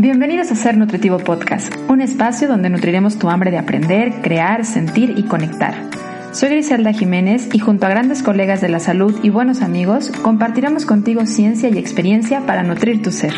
[0.00, 5.14] Bienvenidos a Ser Nutritivo Podcast, un espacio donde nutriremos tu hambre de aprender, crear, sentir
[5.16, 5.90] y conectar.
[6.32, 10.86] Soy Griselda Jiménez y junto a grandes colegas de la salud y buenos amigos, compartiremos
[10.86, 13.34] contigo ciencia y experiencia para nutrir tu ser.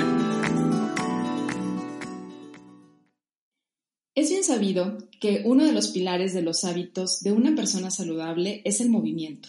[4.14, 8.61] Es bien sabido que uno de los pilares de los hábitos de una persona saludable
[8.67, 9.49] es el movimiento.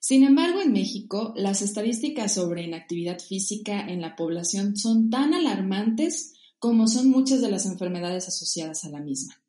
[0.00, 6.34] Sin embargo, en México, las estadísticas sobre inactividad física en la población son tan alarmantes
[6.60, 9.42] como son muchas de las enfermedades asociadas a la misma.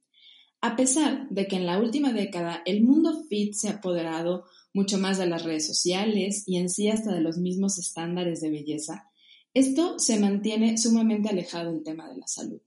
[0.61, 4.97] A pesar de que en la última década el mundo fit se ha apoderado mucho
[4.97, 9.09] más de las redes sociales y en sí hasta de los mismos estándares de belleza,
[9.53, 12.61] esto se mantiene sumamente alejado del tema de la salud.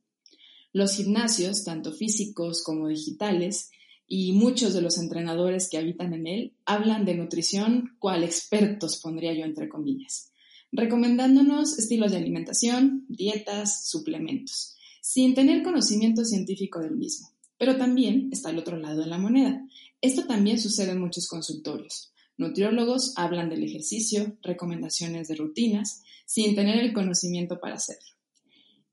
[0.75, 3.71] Los gimnasios, tanto físicos como digitales,
[4.07, 9.33] y muchos de los entrenadores que habitan en él hablan de nutrición cual expertos, pondría
[9.33, 10.34] yo entre comillas
[10.75, 17.29] recomendándonos estilos de alimentación, dietas, suplementos, sin tener conocimiento científico del mismo.
[17.59, 19.67] Pero también está el otro lado de la moneda.
[20.01, 22.13] Esto también sucede en muchos consultorios.
[22.37, 28.11] Nutriólogos hablan del ejercicio, recomendaciones de rutinas, sin tener el conocimiento para hacerlo.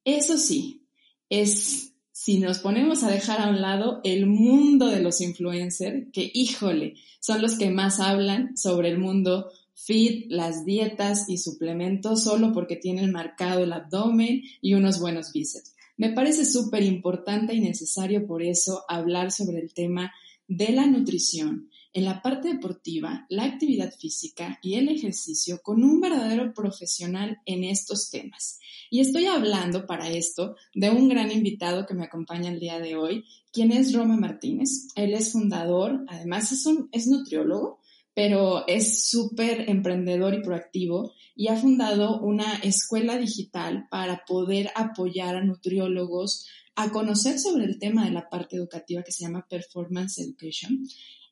[0.05, 0.83] Eso sí,
[1.29, 6.29] es si nos ponemos a dejar a un lado el mundo de los influencers, que
[6.33, 9.49] híjole, son los que más hablan sobre el mundo
[9.85, 15.73] fit, las dietas y suplementos solo porque tienen marcado el abdomen y unos buenos bíceps.
[15.97, 20.11] Me parece súper importante y necesario por eso hablar sobre el tema
[20.47, 25.99] de la nutrición en la parte deportiva, la actividad física y el ejercicio con un
[25.99, 28.59] verdadero profesional en estos temas.
[28.89, 32.95] Y estoy hablando para esto de un gran invitado que me acompaña el día de
[32.95, 34.87] hoy, quien es Roma Martínez.
[34.95, 37.80] Él es fundador, además es, nutriólogo,
[38.13, 45.35] pero es súper emprendedor y proactivo y ha fundado una escuela digital para poder apoyar
[45.35, 50.19] a nutriólogos a conocer sobre el tema de la parte educativa que se llama Performance
[50.19, 50.85] Education.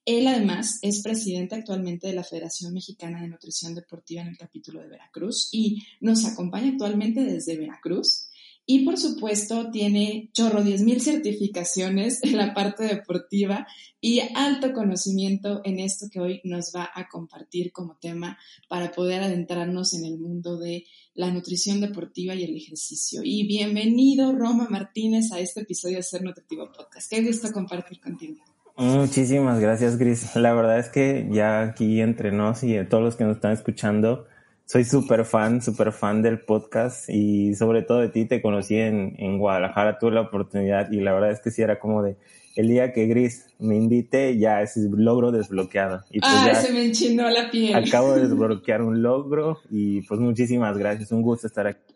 [0.05, 4.81] Él además es presidente actualmente de la Federación Mexicana de Nutrición Deportiva en el capítulo
[4.81, 8.28] de Veracruz y nos acompaña actualmente desde Veracruz.
[8.71, 13.65] Y por supuesto tiene chorro 10.000 certificaciones en la parte deportiva
[13.99, 18.37] y alto conocimiento en esto que hoy nos va a compartir como tema
[18.67, 20.85] para poder adentrarnos en el mundo de
[21.15, 23.21] la nutrición deportiva y el ejercicio.
[23.23, 27.09] Y bienvenido Roma Martínez a este episodio de Ser Nutritivo Podcast.
[27.09, 28.35] Qué gusto compartir contigo.
[28.77, 30.35] Muchísimas gracias, Gris.
[30.35, 34.27] La verdad es que ya aquí entre nos y todos los que nos están escuchando,
[34.69, 39.15] soy súper fan, súper fan del podcast y sobre todo de ti te conocí en,
[39.17, 42.17] en Guadalajara, tuve la oportunidad y la verdad es que sí era como de
[42.55, 46.03] el día que Gris me invite ya es logro desbloqueado.
[46.11, 47.73] Y pues ah, se me enchinó la piel.
[47.73, 51.95] Acabo de desbloquear un logro y pues muchísimas gracias, un gusto estar aquí.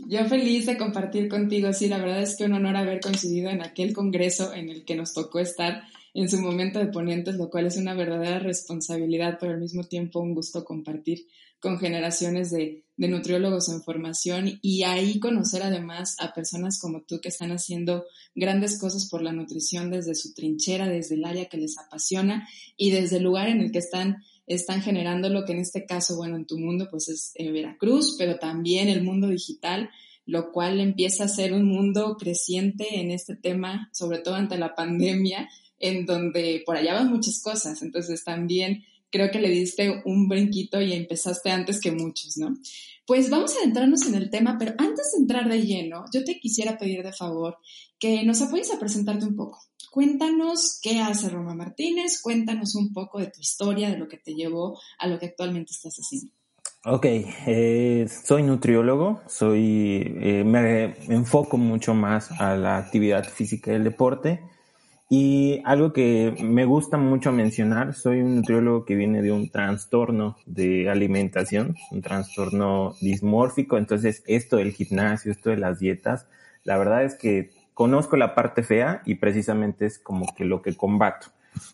[0.00, 3.62] Yo feliz de compartir contigo, sí, la verdad es que un honor haber coincidido en
[3.62, 5.82] aquel congreso en el que nos tocó estar
[6.14, 10.18] en su momento de ponentes, lo cual es una verdadera responsabilidad, pero al mismo tiempo
[10.18, 11.26] un gusto compartir
[11.60, 17.30] con generaciones de, nutriólogos en formación y ahí conocer además a personas como tú que
[17.30, 18.04] están haciendo
[18.34, 22.90] grandes cosas por la nutrición desde su trinchera, desde el área que les apasiona y
[22.90, 26.36] desde el lugar en el que están están generando lo que en este caso, bueno,
[26.36, 29.90] en tu mundo pues es eh, Veracruz, pero también el mundo digital,
[30.26, 34.74] lo cual empieza a ser un mundo creciente en este tema, sobre todo ante la
[34.74, 35.48] pandemia,
[35.78, 37.80] en donde por allá van muchas cosas.
[37.82, 42.56] Entonces también creo que le diste un brinquito y empezaste antes que muchos, ¿no?
[43.06, 46.38] Pues vamos a adentrarnos en el tema, pero antes de entrar de lleno, yo te
[46.38, 47.58] quisiera pedir de favor
[47.98, 49.58] que nos apoyes a presentarte un poco.
[49.90, 54.34] Cuéntanos qué hace Roma Martínez, cuéntanos un poco de tu historia, de lo que te
[54.34, 56.32] llevó a lo que actualmente estás haciendo.
[56.86, 63.74] Ok, eh, soy nutriólogo, soy, eh, me enfoco mucho más a la actividad física y
[63.74, 64.40] el deporte.
[65.12, 70.36] Y algo que me gusta mucho mencionar, soy un nutriólogo que viene de un trastorno
[70.46, 76.28] de alimentación, un trastorno dismórfico, entonces esto del gimnasio, esto de las dietas,
[76.62, 80.76] la verdad es que conozco la parte fea y precisamente es como que lo que
[80.76, 81.26] combato,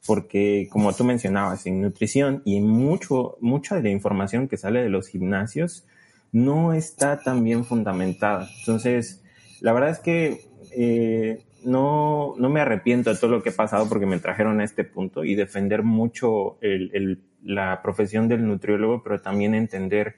[0.06, 4.88] porque como tú mencionabas, en nutrición y mucho, mucha de la información que sale de
[4.88, 5.84] los gimnasios
[6.32, 8.48] no está tan bien fundamentada.
[8.60, 9.22] Entonces,
[9.60, 10.40] la verdad es que
[10.72, 14.64] eh, no, no me arrepiento de todo lo que he pasado porque me trajeron a
[14.64, 20.16] este punto y defender mucho el, la profesión del nutriólogo, pero también entender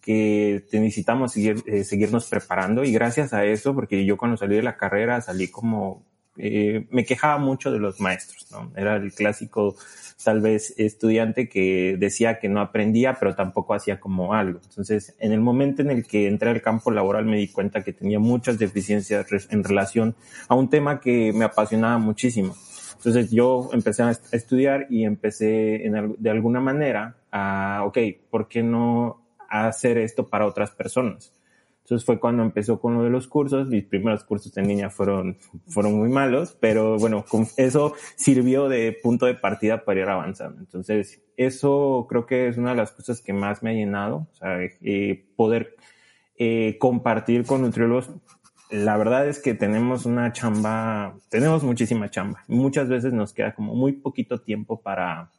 [0.00, 2.84] que necesitamos seguir, eh, seguirnos preparando.
[2.84, 6.06] Y gracias a eso, porque yo cuando salí de la carrera salí como
[6.38, 8.72] eh, me quejaba mucho de los maestros, ¿no?
[8.76, 9.74] Era el clásico,
[10.22, 14.60] tal vez, estudiante que decía que no aprendía, pero tampoco hacía como algo.
[14.62, 17.92] Entonces, en el momento en el que entré al campo laboral me di cuenta que
[17.92, 20.14] tenía muchas deficiencias en relación
[20.48, 22.54] a un tema que me apasionaba muchísimo.
[22.96, 27.98] Entonces yo empecé a estudiar y empecé en, de alguna manera a, ok,
[28.28, 31.32] ¿por qué no hacer esto para otras personas?
[31.88, 33.66] Entonces fue cuando empezó con lo de los cursos.
[33.68, 35.38] Mis primeros cursos en línea fueron,
[35.68, 37.24] fueron muy malos, pero bueno,
[37.56, 40.60] eso sirvió de punto de partida para ir avanzando.
[40.60, 44.34] Entonces, eso creo que es una de las cosas que más me ha llenado, o
[44.34, 45.76] sea, eh, poder
[46.36, 48.10] eh, compartir con nutriólogos.
[48.68, 52.44] La verdad es que tenemos una chamba, tenemos muchísima chamba.
[52.48, 55.30] Muchas veces nos queda como muy poquito tiempo para,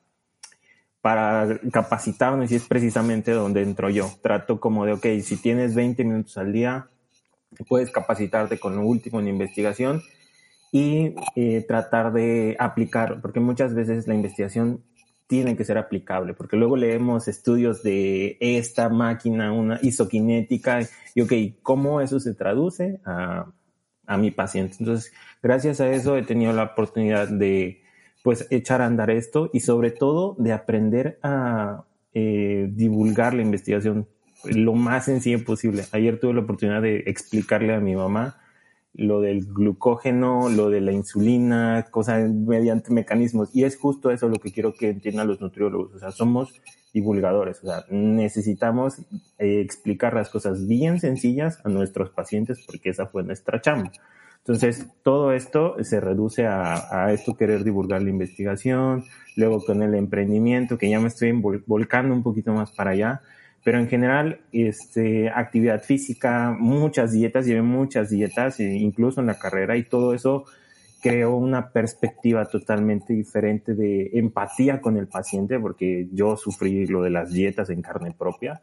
[1.01, 4.11] para capacitarnos y es precisamente donde entro yo.
[4.21, 6.89] Trato como de, ok, si tienes 20 minutos al día,
[7.67, 10.01] puedes capacitarte con lo último en investigación
[10.71, 14.83] y eh, tratar de aplicar, porque muchas veces la investigación
[15.27, 20.81] tiene que ser aplicable, porque luego leemos estudios de esta máquina, una isoquinética,
[21.13, 23.51] y ok, ¿cómo eso se traduce a,
[24.07, 24.77] a mi paciente?
[24.79, 27.83] Entonces, gracias a eso he tenido la oportunidad de
[28.23, 34.07] pues echar a andar esto y sobre todo de aprender a eh, divulgar la investigación
[34.45, 35.83] lo más sencillo posible.
[35.91, 38.37] Ayer tuve la oportunidad de explicarle a mi mamá
[38.93, 43.49] lo del glucógeno, lo de la insulina, cosas mediante mecanismos.
[43.53, 45.93] Y es justo eso lo que quiero que entiendan los nutriólogos.
[45.93, 46.61] O sea, somos
[46.93, 47.59] divulgadores.
[47.63, 48.99] O sea, necesitamos
[49.37, 53.91] eh, explicar las cosas bien sencillas a nuestros pacientes porque esa fue nuestra chamba.
[54.49, 59.05] Entonces, todo esto se reduce a, esto, querer divulgar la investigación,
[59.35, 61.33] luego con el emprendimiento, que ya me estoy
[61.67, 63.21] volcando un poquito más para allá,
[63.63, 69.37] pero en general, este, actividad física, muchas dietas, llevé muchas dietas, e incluso en la
[69.37, 70.45] carrera, y todo eso
[70.99, 77.11] creó una perspectiva totalmente diferente de empatía con el paciente, porque yo sufrí lo de
[77.11, 78.61] las dietas en carne propia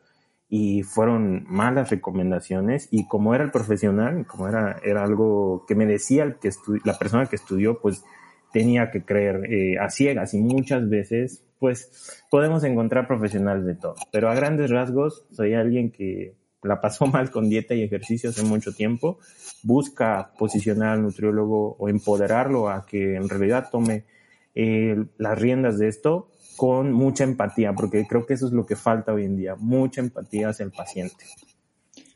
[0.49, 2.89] y fueron malas recomendaciones.
[2.91, 6.51] Y como era el profesional, como era, era algo que me decía el que
[6.85, 8.05] la persona que estudió, pues
[8.53, 10.35] tenía que creer eh, a ciegas.
[10.35, 15.91] Y muchas veces pues podemos encontrar profesionales de todo, pero a grandes rasgos soy alguien
[15.91, 19.19] que la pasó mal con dieta y ejercicio hace mucho tiempo,
[19.63, 24.05] busca posicionar al nutriólogo o empoderarlo a que en realidad tome
[24.55, 28.77] eh, las riendas de esto con mucha empatía, porque creo que eso es lo que
[28.77, 31.25] falta hoy en día, mucha empatía hacia el paciente.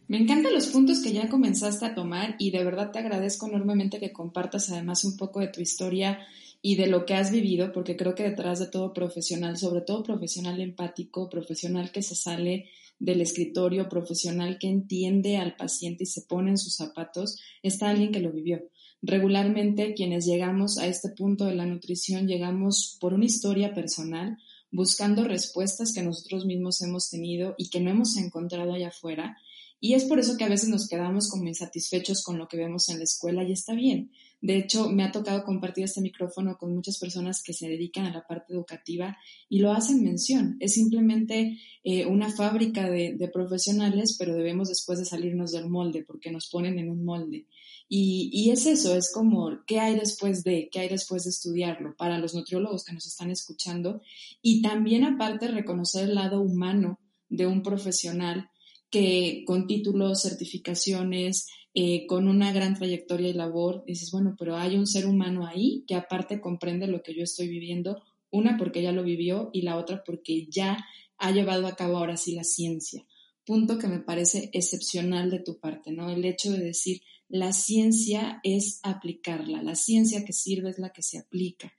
[0.09, 4.01] Me encantan los puntos que ya comenzaste a tomar y de verdad te agradezco enormemente
[4.01, 6.19] que compartas además un poco de tu historia
[6.63, 10.03] y de lo que has vivido, porque creo que detrás de todo profesional, sobre todo
[10.03, 12.67] profesional empático, profesional que se sale
[12.99, 18.13] del escritorio, profesional que entiende al paciente y se pone en sus zapatos, está alguien
[18.13, 18.63] que lo vivió.
[19.03, 24.37] Regularmente quienes llegamos a este punto de la nutrición llegamos por una historia personal,
[24.71, 29.39] buscando respuestas que nosotros mismos hemos tenido y que no hemos encontrado allá afuera.
[29.81, 32.91] Y es por eso que a veces nos quedamos como insatisfechos con lo que vemos
[32.91, 34.11] en la escuela y está bien.
[34.41, 38.13] De hecho, me ha tocado compartir este micrófono con muchas personas que se dedican a
[38.13, 40.57] la parte educativa y lo hacen mención.
[40.61, 46.31] Es simplemente eh, una fábrica de, profesionales, pero debemos después de salirnos del molde porque
[46.31, 47.47] nos ponen en un molde.
[47.93, 52.19] Y, es eso, es como, ¿qué hay después de, qué hay después de estudiarlo para
[52.19, 54.01] los nutriólogos que nos están escuchando?
[54.41, 58.49] Y también aparte reconocer el lado humano de un profesional
[58.91, 64.77] que con títulos, certificaciones, eh, con una gran trayectoria y labor, dices, bueno, pero hay
[64.77, 68.93] un ser humano ahí que aparte comprende lo que yo estoy viviendo, una porque ya
[68.93, 70.85] lo vivió y la otra porque ya
[71.19, 73.07] ha llevado a cabo ahora sí la ciencia.
[73.45, 76.11] Punto que me parece excepcional de tu parte, ¿no?
[76.11, 81.03] El hecho de decir, la ciencia es aplicarla, la ciencia que sirve es la que
[81.03, 81.73] se aplica.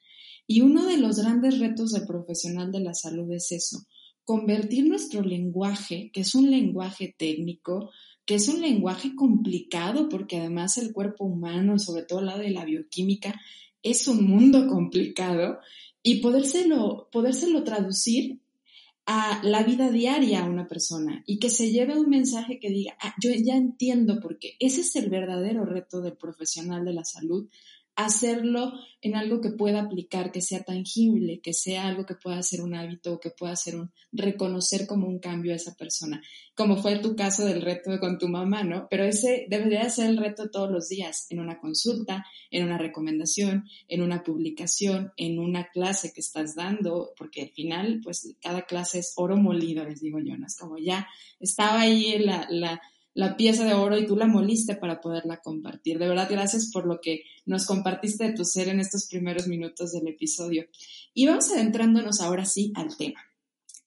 [0.47, 3.85] Y uno de los grandes retos del profesional de la salud es eso,
[4.23, 7.91] convertir nuestro lenguaje, que es un lenguaje técnico,
[8.25, 12.65] que es un lenguaje complicado, porque además el cuerpo humano, sobre todo la de la
[12.65, 13.39] bioquímica,
[13.83, 15.59] es un mundo complicado,
[16.03, 18.39] y podérselo, podérselo traducir
[19.05, 22.95] a la vida diaria a una persona y que se lleve un mensaje que diga,
[23.01, 24.55] ah, yo ya entiendo por qué.
[24.59, 27.49] Ese es el verdadero reto del profesional de la salud,
[27.95, 32.61] hacerlo en algo que pueda aplicar, que sea tangible, que sea algo que pueda ser
[32.61, 36.21] un hábito, que pueda ser un reconocer como un cambio a esa persona,
[36.55, 38.87] como fue tu caso del reto con tu mamá, ¿no?
[38.89, 43.65] Pero ese debería ser el reto todos los días, en una consulta, en una recomendación,
[43.87, 48.99] en una publicación, en una clase que estás dando, porque al final, pues cada clase
[48.99, 50.45] es oro molido, les digo yo, ¿no?
[50.45, 51.07] Es como ya
[51.39, 52.81] estaba ahí la, la
[53.13, 55.99] la pieza de oro y tú la moliste para poderla compartir.
[55.99, 59.91] De verdad, gracias por lo que nos compartiste de tu ser en estos primeros minutos
[59.91, 60.65] del episodio.
[61.13, 63.19] Y vamos adentrándonos ahora sí al tema.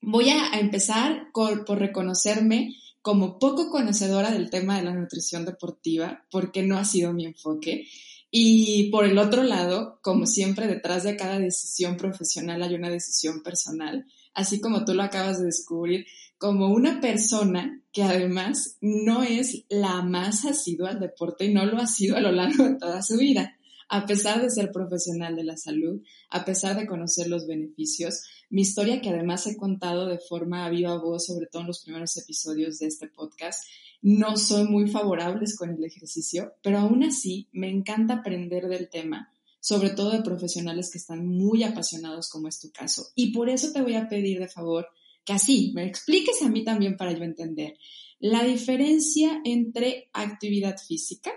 [0.01, 6.63] Voy a empezar por reconocerme como poco conocedora del tema de la nutrición deportiva, porque
[6.63, 7.87] no ha sido mi enfoque.
[8.31, 13.43] Y por el otro lado, como siempre, detrás de cada decisión profesional hay una decisión
[13.43, 16.07] personal, así como tú lo acabas de descubrir,
[16.39, 21.79] como una persona que además no es la más asidua al deporte y no lo
[21.79, 23.57] ha sido a lo largo de toda su vida.
[23.89, 28.63] A pesar de ser profesional de la salud, a pesar de conocer los beneficios, mi
[28.63, 32.81] historia que además he contado de forma viva voz, sobre todo en los primeros episodios
[32.81, 33.65] de este podcast,
[34.03, 39.33] no son muy favorables con el ejercicio, pero aún así me encanta aprender del tema,
[39.61, 43.07] sobre todo de profesionales que están muy apasionados como es tu caso.
[43.15, 44.89] Y por eso te voy a pedir de favor
[45.25, 47.75] que así me expliques a mí también para yo entender
[48.19, 51.31] la diferencia entre actividad física,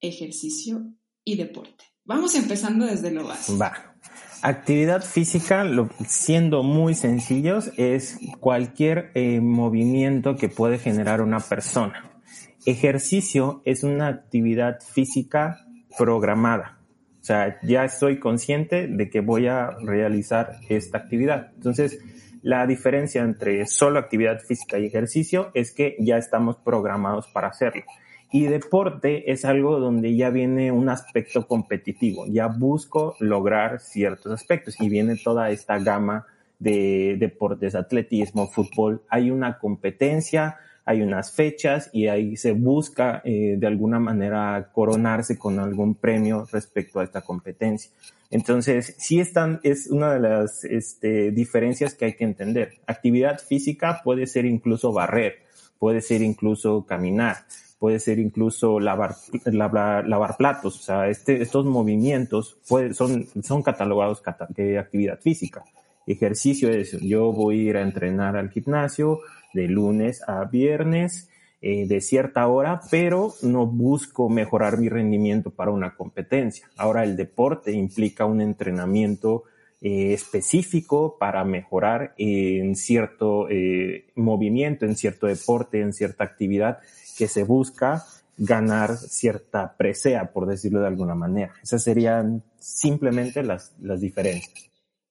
[0.00, 0.92] ejercicio
[1.24, 1.84] y deporte.
[2.04, 3.58] Vamos empezando desde lo básico.
[3.58, 3.96] Va.
[4.42, 5.66] Actividad física,
[6.06, 12.10] siendo muy sencillos, es cualquier eh, movimiento que puede generar una persona.
[12.64, 15.66] Ejercicio es una actividad física
[15.96, 16.78] programada.
[17.20, 21.52] O sea, ya estoy consciente de que voy a realizar esta actividad.
[21.54, 21.98] Entonces,
[22.42, 27.82] la diferencia entre solo actividad física y ejercicio es que ya estamos programados para hacerlo.
[28.30, 34.78] Y deporte es algo donde ya viene un aspecto competitivo, ya busco lograr ciertos aspectos
[34.80, 36.26] y viene toda esta gama
[36.58, 43.56] de deportes, atletismo, fútbol, hay una competencia, hay unas fechas y ahí se busca eh,
[43.58, 47.90] de alguna manera coronarse con algún premio respecto a esta competencia.
[48.30, 52.78] Entonces, sí están, es una de las este, diferencias que hay que entender.
[52.86, 55.42] Actividad física puede ser incluso barrer,
[55.78, 57.36] puede ser incluso caminar,
[57.78, 59.14] puede ser incluso lavar,
[59.44, 60.78] lavar, platos.
[60.78, 62.56] O sea, este, estos movimientos
[62.92, 64.22] son, son catalogados
[64.56, 65.64] de actividad física.
[66.06, 69.20] Ejercicio es, yo voy a ir a entrenar al gimnasio
[69.58, 71.28] de lunes a viernes,
[71.60, 76.68] eh, de cierta hora, pero no busco mejorar mi rendimiento para una competencia.
[76.76, 79.42] Ahora el deporte implica un entrenamiento
[79.80, 86.78] eh, específico para mejorar en cierto eh, movimiento, en cierto deporte, en cierta actividad
[87.16, 88.04] que se busca
[88.36, 91.54] ganar cierta presea, por decirlo de alguna manera.
[91.60, 94.70] Esas serían simplemente las, las diferencias.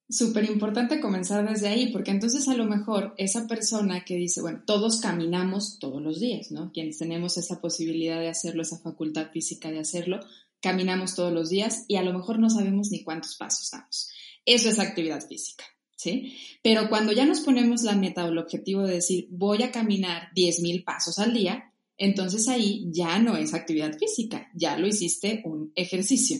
[0.09, 4.63] Súper importante comenzar desde ahí, porque entonces a lo mejor esa persona que dice, bueno,
[4.65, 6.71] todos caminamos todos los días, ¿no?
[6.71, 10.21] Quienes tenemos esa posibilidad de hacerlo, esa facultad física de hacerlo,
[10.61, 14.09] caminamos todos los días y a lo mejor no sabemos ni cuántos pasos damos.
[14.45, 15.65] Eso es actividad física,
[15.97, 16.37] ¿sí?
[16.63, 20.29] Pero cuando ya nos ponemos la meta o el objetivo de decir, voy a caminar
[20.33, 25.73] 10.000 pasos al día, entonces ahí ya no es actividad física, ya lo hiciste un
[25.75, 26.39] ejercicio.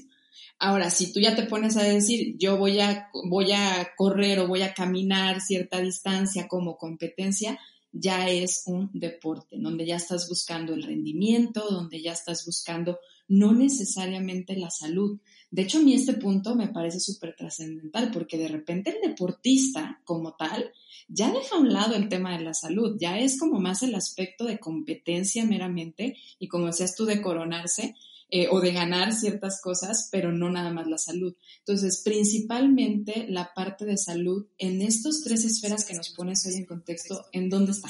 [0.59, 4.47] Ahora, si tú ya te pones a decir, yo voy a, voy a correr o
[4.47, 7.59] voy a caminar cierta distancia como competencia,
[7.91, 13.53] ya es un deporte, donde ya estás buscando el rendimiento, donde ya estás buscando no
[13.53, 15.19] necesariamente la salud.
[15.51, 20.01] De hecho, a mí este punto me parece súper trascendental porque de repente el deportista
[20.05, 20.71] como tal
[21.07, 23.95] ya deja a un lado el tema de la salud, ya es como más el
[23.95, 27.95] aspecto de competencia meramente y como decías tú de coronarse,
[28.29, 31.36] eh, o de ganar ciertas cosas, pero no nada más la salud.
[31.60, 36.65] Entonces, principalmente la parte de salud en estos tres esferas que nos pones hoy en
[36.65, 37.89] contexto, ¿en dónde está?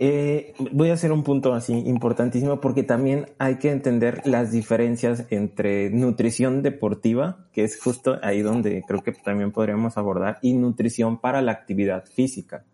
[0.00, 5.24] Eh, voy a hacer un punto así importantísimo porque también hay que entender las diferencias
[5.30, 11.20] entre nutrición deportiva, que es justo ahí donde creo que también podríamos abordar, y nutrición
[11.20, 12.64] para la actividad física.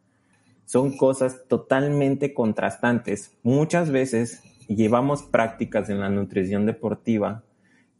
[0.67, 3.33] Son cosas totalmente contrastantes.
[3.43, 7.45] Muchas veces llevamos prácticas en la nutrición deportiva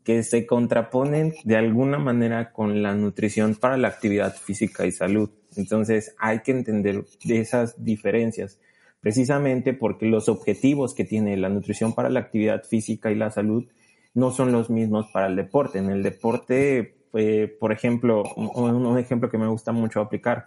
[0.05, 5.31] que se contraponen de alguna manera con la nutrición para la actividad física y salud.
[5.57, 8.61] Entonces hay que entender esas diferencias,
[9.01, 13.65] precisamente porque los objetivos que tiene la nutrición para la actividad física y la salud
[14.13, 15.79] no son los mismos para el deporte.
[15.79, 20.47] En el deporte, eh, por ejemplo, un ejemplo que me gusta mucho aplicar,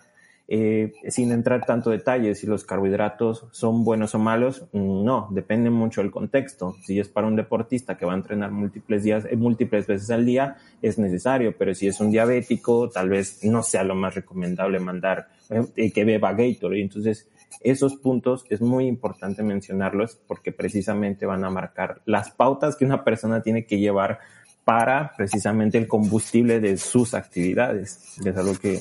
[0.50, 6.02] eh, sin entrar tanto detalles, si los carbohidratos son buenos o malos, no, depende mucho
[6.02, 6.76] del contexto.
[6.86, 10.26] Si es para un deportista que va a entrenar múltiples días, eh, múltiples veces al
[10.26, 14.80] día, es necesario, pero si es un diabético, tal vez no sea lo más recomendable
[14.80, 16.82] mandar eh, que beba Gatorade.
[16.82, 17.28] Entonces,
[17.62, 23.04] esos puntos es muy importante mencionarlos porque precisamente van a marcar las pautas que una
[23.04, 24.20] persona tiene que llevar
[24.64, 28.18] para precisamente el combustible de sus actividades.
[28.24, 28.80] Es algo que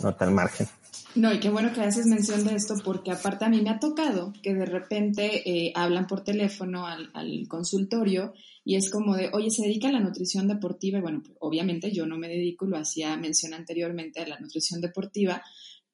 [0.00, 0.66] nota al margen.
[1.16, 3.78] No, y qué bueno que haces mención de esto porque aparte a mí me ha
[3.78, 7.10] tocado que de repente eh, hablan por teléfono al,
[7.48, 11.34] consultorio y es como de, oye, se dedica a la nutrición deportiva y bueno, pues,
[11.40, 15.42] obviamente yo no me dedico, lo hacía mención anteriormente a la nutrición deportiva,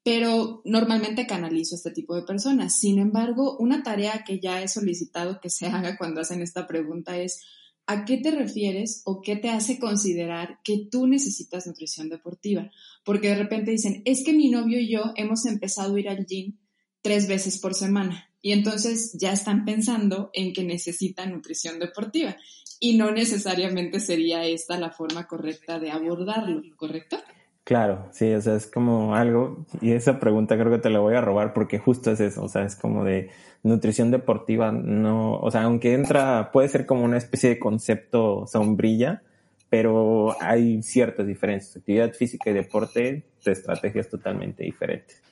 [0.03, 2.81] pero normalmente canalizo a este tipo de personas.
[2.81, 7.17] Sin embargo, una tarea que ya he solicitado que se haga cuando hacen esta pregunta
[7.17, 7.43] es,
[7.87, 12.71] ¿a qué te refieres o qué te hace considerar que tú necesitas nutrición deportiva?
[13.05, 16.27] Porque de repente dicen, es que mi novio y yo hemos empezado a ir al
[16.27, 16.59] gym
[17.01, 22.37] tres veces por semana y entonces ya están pensando en que necesitan nutrición deportiva
[22.81, 27.23] y no necesariamente sería esta la forma correcta de abordarlo, ¿correcto?
[27.65, 31.15] Claro, sí, o sea, es como algo, y esa pregunta creo que te la voy
[31.15, 33.31] a robar porque justo es eso, o sea, es como de
[33.63, 39.23] nutrición deportiva, no, o sea, aunque entra, puede ser como una especie de concepto sombrilla,
[39.71, 41.77] pero hay ciertas diferencias.
[41.77, 45.23] Actividad física y deporte de estrategias totalmente diferentes.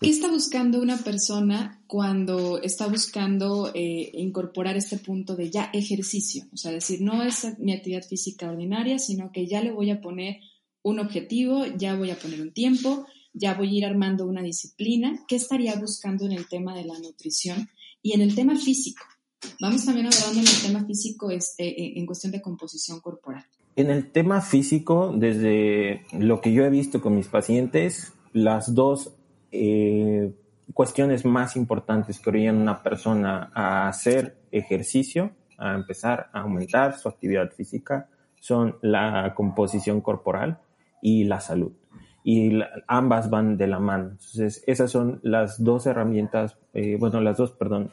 [0.00, 6.44] ¿Qué está buscando una persona cuando está buscando eh, incorporar este punto de ya ejercicio?
[6.52, 10.00] O sea, decir, no es mi actividad física ordinaria, sino que ya le voy a
[10.00, 10.36] poner
[10.82, 15.24] un objetivo, ya voy a poner un tiempo, ya voy a ir armando una disciplina.
[15.28, 17.68] ¿Qué estaría buscando en el tema de la nutrición
[18.02, 19.04] y en el tema físico?
[19.60, 23.44] Vamos también hablando en el tema físico este, eh, en cuestión de composición corporal.
[23.76, 29.14] En el tema físico, desde lo que yo he visto con mis pacientes, las dos
[29.52, 30.34] eh,
[30.74, 37.08] cuestiones más importantes que orillan una persona a hacer ejercicio, a empezar a aumentar su
[37.08, 38.08] actividad física,
[38.40, 40.60] son la composición corporal
[41.02, 41.72] y la salud.
[42.24, 44.10] Y ambas van de la mano.
[44.10, 47.90] Entonces, esas son las dos herramientas, eh, bueno, las dos, perdón,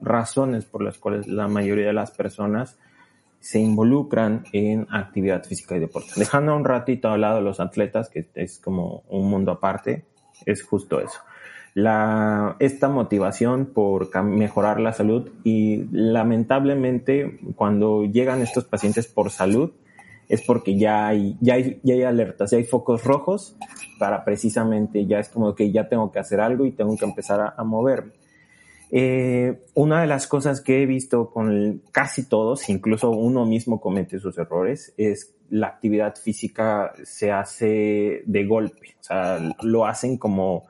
[0.00, 2.78] razones por las cuales la mayoría de las personas
[3.42, 6.12] se involucran en actividad física y deporte.
[6.16, 10.04] Dejando un ratito al lado los atletas, que es como un mundo aparte,
[10.46, 11.18] es justo eso.
[11.74, 19.72] La, esta motivación por mejorar la salud y lamentablemente cuando llegan estos pacientes por salud,
[20.32, 23.54] es porque ya hay, ya hay, ya hay alertas, ya hay focos rojos
[23.98, 27.52] para precisamente, ya es como que ya tengo que hacer algo y tengo que empezar
[27.54, 28.12] a, moverme.
[28.90, 34.18] Eh, una de las cosas que he visto con casi todos, incluso uno mismo comete
[34.20, 40.64] sus errores, es la actividad física se hace de golpe, o sea, lo hacen como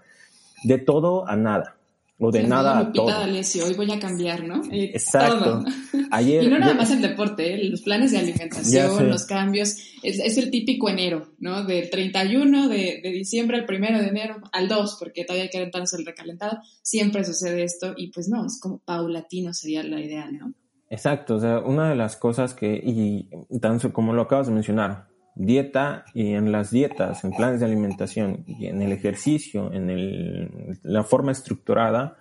[0.65, 1.77] de todo a nada
[2.23, 3.07] o de nada a todo.
[3.07, 4.63] hoy voy a cambiar, ¿no?
[4.71, 5.65] Exacto.
[6.11, 7.69] Ayer, y no nada más el deporte, ¿eh?
[7.69, 11.65] los planes de alimentación, los cambios, es, el típico enero, ¿no?
[11.65, 15.59] Del 31 de, de diciembre al 1 de enero al 2, porque todavía hay que
[15.63, 20.55] el recalentado, siempre sucede esto y pues no, es como paulatino sería la idea, ¿no?
[20.89, 23.29] Exacto, o sea, una de las cosas que, y
[23.61, 28.45] tanto como lo acabas de mencionar, dieta y en las dietas, en planes de alimentación
[28.47, 32.17] y en el ejercicio, en el, la forma estructurada,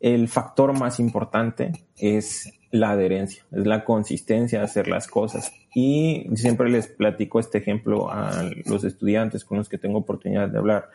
[0.00, 5.52] el factor más importante es la adherencia, es la consistencia de hacer las cosas.
[5.74, 10.58] Y siempre les platico este ejemplo a los estudiantes con los que tengo oportunidad de
[10.58, 10.90] hablar.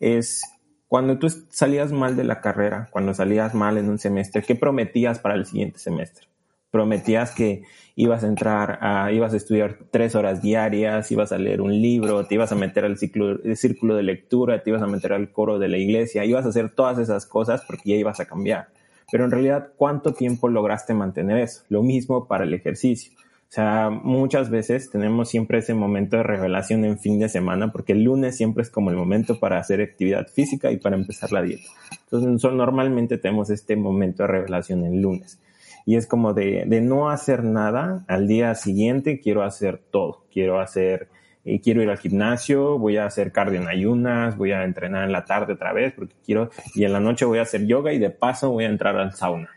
[0.00, 0.42] Es
[0.86, 5.18] cuando tú salías mal de la carrera, cuando salías mal en un semestre, ¿qué prometías
[5.18, 6.28] para el siguiente semestre?
[6.70, 7.62] Prometías que
[7.96, 12.26] ibas a entrar a, ibas a estudiar tres horas diarias, ibas a leer un libro,
[12.26, 15.58] te ibas a meter al ciclo, círculo de lectura, te ibas a meter al coro
[15.58, 18.68] de la iglesia, ibas a hacer todas esas cosas porque ya ibas a cambiar.
[19.10, 21.62] Pero en realidad, ¿cuánto tiempo lograste mantener eso?
[21.70, 23.12] Lo mismo para el ejercicio.
[23.16, 27.92] O sea, muchas veces tenemos siempre ese momento de revelación en fin de semana, porque
[27.92, 31.40] el lunes siempre es como el momento para hacer actividad física y para empezar la
[31.40, 31.64] dieta.
[32.04, 35.40] Entonces, normalmente tenemos este momento de revelación el lunes
[35.88, 40.60] y es como de, de, no hacer nada, al día siguiente quiero hacer todo, quiero
[40.60, 41.08] hacer,
[41.46, 45.12] eh, quiero ir al gimnasio, voy a hacer cardio en ayunas, voy a entrenar en
[45.12, 47.98] la tarde otra vez porque quiero, y en la noche voy a hacer yoga y
[47.98, 49.48] de paso voy a entrar al sauna.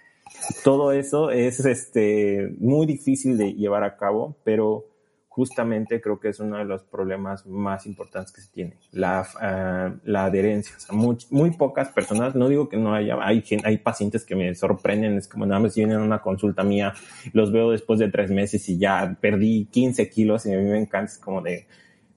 [0.63, 4.86] Todo eso es este, muy difícil de llevar a cabo, pero
[5.32, 9.98] justamente creo que es uno de los problemas más importantes que se tiene, la, uh,
[10.04, 10.76] la adherencia.
[10.76, 14.54] O sea, muy, pocas personas, no digo que no haya, hay, hay pacientes que me
[14.56, 16.94] sorprenden, es como nada más vienen a una consulta mía,
[17.32, 20.78] los veo después de tres meses y ya perdí 15 kilos y a mí me
[20.78, 21.65] encanta, es como de,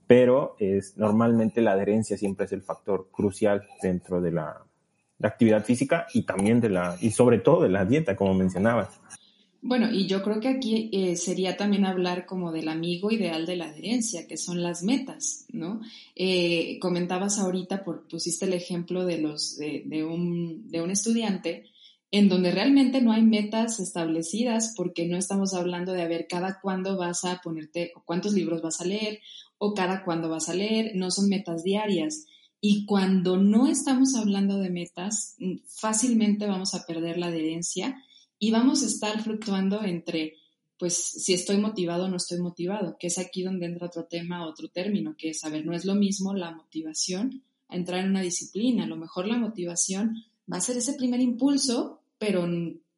[0.08, 4.60] pero es, normalmente la adherencia siempre es el factor crucial dentro de la,
[5.20, 9.00] la actividad física y también de la, y sobre todo de la dieta, como mencionabas.
[9.66, 13.56] Bueno, y yo creo que aquí eh, sería también hablar como del amigo ideal de
[13.56, 15.80] la adherencia, que son las metas, ¿no?
[16.14, 21.64] Eh, comentabas ahorita, pusiste el ejemplo de, los, de, un, de un estudiante
[22.10, 26.60] en donde realmente no hay metas establecidas porque no estamos hablando de a ver cada
[26.60, 29.20] cuándo vas a ponerte o cuántos libros vas a leer
[29.56, 32.26] o cada cuándo vas a leer, no son metas diarias.
[32.60, 37.96] Y cuando no estamos hablando de metas, mm, fácilmente vamos a perder la adherencia
[38.38, 40.34] y vamos a estar fluctuando entre,
[40.78, 44.46] pues, si estoy motivado o no estoy motivado, que es aquí donde entra otro tema,
[44.46, 48.22] otro término, que es, a no es lo mismo la motivación a entrar en una
[48.22, 48.84] disciplina.
[48.84, 52.46] A lo mejor la motivación va a ser ese primer impulso, pero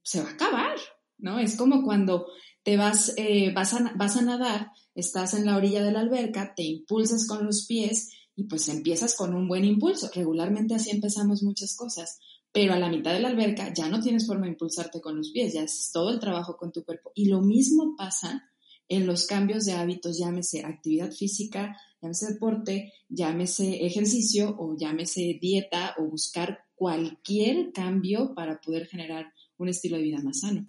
[0.03, 0.77] se va a acabar,
[1.19, 1.39] ¿no?
[1.39, 2.27] Es como cuando
[2.63, 6.55] te vas, eh, vas, a, vas a nadar, estás en la orilla de la alberca,
[6.55, 10.11] te impulsas con los pies y pues empiezas con un buen impulso.
[10.15, 12.19] Regularmente así empezamos muchas cosas,
[12.57, 15.31] pero a la mitad de la alberca ya no tienes forma de impulsarte con los
[15.31, 17.13] pies, ya es todo el trabajo con tu cuerpo.
[17.15, 18.49] Y lo mismo pasa
[18.89, 25.97] en los cambios de hábitos, llámese actividad física, llámese deporte, llámese ejercicio o llámese dieta
[25.99, 29.27] o buscar cualquier cambio para poder generar
[29.59, 30.67] un estilo de vida más sano.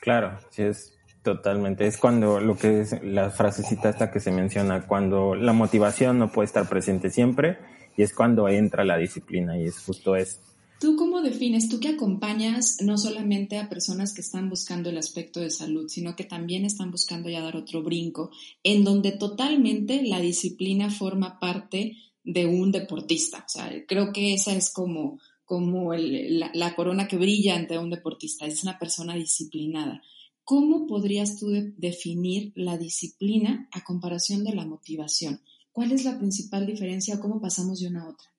[0.00, 1.88] Claro, sí es totalmente.
[1.88, 6.30] Es cuando lo que es la frasecita esta que se menciona, cuando la motivación no
[6.30, 7.58] puede estar presente siempre
[7.96, 10.38] y es cuando entra la disciplina y es justo eso.
[10.78, 15.40] ¿Tú cómo defines, tú que acompañas no solamente a personas que están buscando el aspecto
[15.40, 18.30] de salud, sino que también están buscando ya dar otro brinco,
[18.62, 23.38] en donde totalmente la disciplina forma parte de un deportista?
[23.46, 28.44] O sea, creo que esa es como, como la, corona que brilla ante un deportista,
[28.44, 30.02] es una persona disciplinada.
[30.44, 35.40] ¿Cómo podrías tú definir la disciplina a comparación de la motivación?
[35.72, 38.35] ¿Cuál es la principal diferencia o cómo pasamos de una a otra?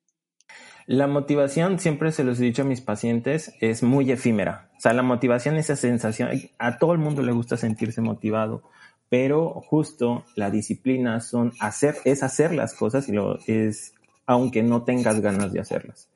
[0.90, 4.70] La motivación, siempre se los he dicho a mis pacientes, es muy efímera.
[4.78, 8.62] O sea, la motivación, esa sensación, a todo el mundo le gusta sentirse motivado,
[9.10, 13.92] pero justo la disciplina son hacer, es hacer las cosas y lo es,
[14.24, 16.08] aunque no tengas ganas de hacerlas.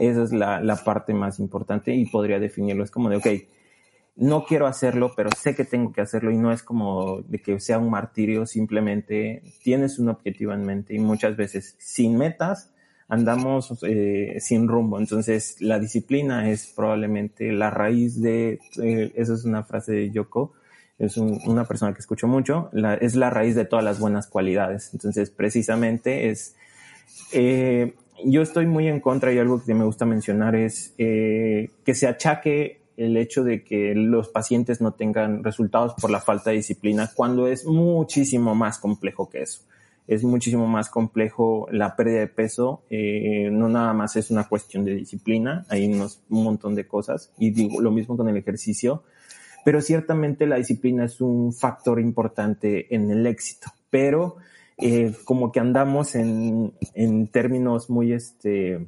[0.00, 2.82] Esa es la, la parte más importante y podría definirlo.
[2.82, 3.26] Es como de, ok,
[4.16, 7.60] no quiero hacerlo, pero sé que tengo que hacerlo y no es como de que
[7.60, 12.72] sea un martirio, simplemente tienes un objetivo en mente y muchas veces sin metas
[13.08, 14.98] andamos eh, sin rumbo.
[14.98, 20.52] Entonces, la disciplina es probablemente la raíz de, eh, esa es una frase de Yoko,
[20.98, 24.90] es una persona que escucho mucho, es la raíz de todas las buenas cualidades.
[24.94, 26.56] Entonces, precisamente es,
[27.32, 32.06] eh, yo estoy muy en contra y algo que me gusta mencionar es que se
[32.08, 37.10] achaque el hecho de que los pacientes no tengan resultados por la falta de disciplina
[37.14, 39.60] cuando es muchísimo más complejo que eso
[40.06, 42.82] es muchísimo más complejo la pérdida de peso.
[42.90, 47.32] Eh, no nada más es una cuestión de disciplina, hay unos, un montón de cosas.
[47.38, 49.02] Y digo lo mismo con el ejercicio.
[49.64, 53.68] Pero ciertamente la disciplina es un factor importante en el éxito.
[53.90, 54.36] Pero
[54.78, 58.86] eh, como que andamos en, en términos muy, este,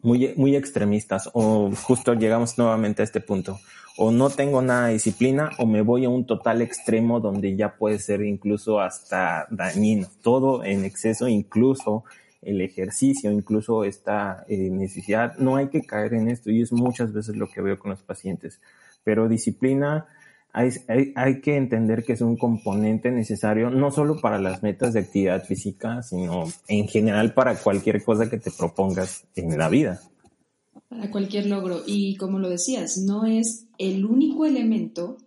[0.00, 3.58] muy, muy extremistas o justo llegamos nuevamente a este punto
[3.96, 7.76] o no tengo nada de disciplina o me voy a un total extremo donde ya
[7.76, 10.08] puede ser incluso hasta dañino.
[10.22, 12.04] Todo en exceso, incluso
[12.42, 15.36] el ejercicio, incluso esta eh, necesidad.
[15.38, 18.02] No hay que caer en esto y es muchas veces lo que veo con los
[18.02, 18.60] pacientes.
[19.02, 20.06] Pero disciplina,
[20.52, 24.92] hay, hay, hay que entender que es un componente necesario no solo para las metas
[24.92, 30.00] de actividad física, sino en general para cualquier cosa que te propongas en la vida
[30.88, 31.82] para cualquier logro.
[31.86, 35.18] Y como lo decías, no es el único elemento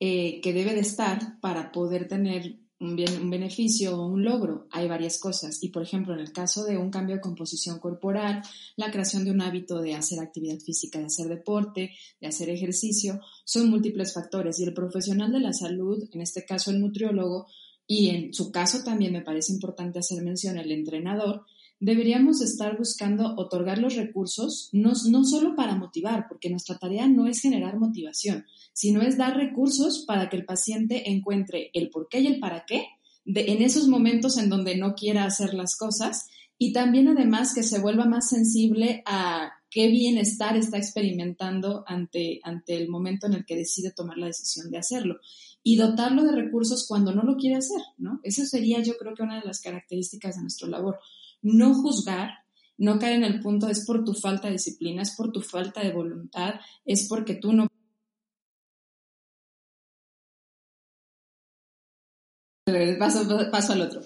[0.00, 4.66] eh, que debe de estar para poder tener un, bien, un beneficio o un logro.
[4.70, 5.62] Hay varias cosas.
[5.62, 8.42] Y por ejemplo, en el caso de un cambio de composición corporal,
[8.76, 13.20] la creación de un hábito de hacer actividad física, de hacer deporte, de hacer ejercicio,
[13.44, 14.58] son múltiples factores.
[14.60, 17.46] Y el profesional de la salud, en este caso el nutriólogo,
[17.86, 21.44] y en su caso también me parece importante hacer mención el entrenador,
[21.80, 27.26] deberíamos estar buscando otorgar los recursos, no, no solo para motivar, porque nuestra tarea no
[27.26, 32.20] es generar motivación, sino es dar recursos para que el paciente encuentre el por qué
[32.20, 32.86] y el para qué
[33.26, 36.26] en esos momentos en donde no quiera hacer las cosas
[36.58, 42.76] y también además que se vuelva más sensible a qué bienestar está experimentando ante, ante
[42.76, 45.18] el momento en el que decide tomar la decisión de hacerlo
[45.62, 48.20] y dotarlo de recursos cuando no lo quiere hacer, ¿no?
[48.22, 50.98] Eso sería yo creo que una de las características de nuestra labor
[51.42, 52.30] no juzgar,
[52.78, 55.82] no caer en el punto es por tu falta de disciplina, es por tu falta
[55.82, 57.68] de voluntad, es porque tú no...
[62.98, 64.02] Paso, al otro.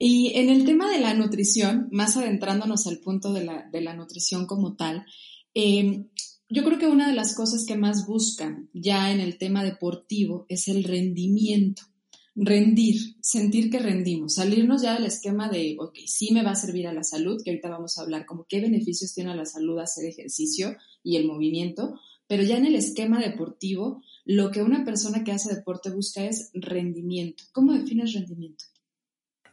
[0.00, 4.74] Y en el tema de la nutrición, más adentrándonos al punto de la, nutrición como
[4.74, 5.06] tal,
[5.54, 6.08] em,
[6.48, 10.44] yo creo que una de las cosas que más buscan ya en el tema deportivo
[10.48, 11.93] es el rendimiento
[12.34, 16.86] rendir, sentir que rendimos, salirnos ya del esquema de, ok, sí me va a servir
[16.88, 19.78] a la salud, que ahorita vamos a hablar como qué beneficios tiene a la salud
[19.78, 21.94] hacer ejercicio y el movimiento,
[22.26, 26.50] pero ya en el esquema deportivo, lo que una persona que hace deporte busca es
[26.54, 27.44] rendimiento.
[27.52, 28.64] ¿Cómo defines rendimiento?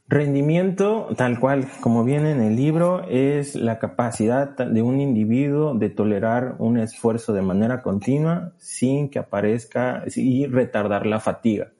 [0.08, 5.90] Rendimiento, tal cual como viene en el libro, es la capacidad de un individuo de
[5.90, 11.72] tolerar un esfuerzo de manera continua sin que aparezca y retardar la fatiga.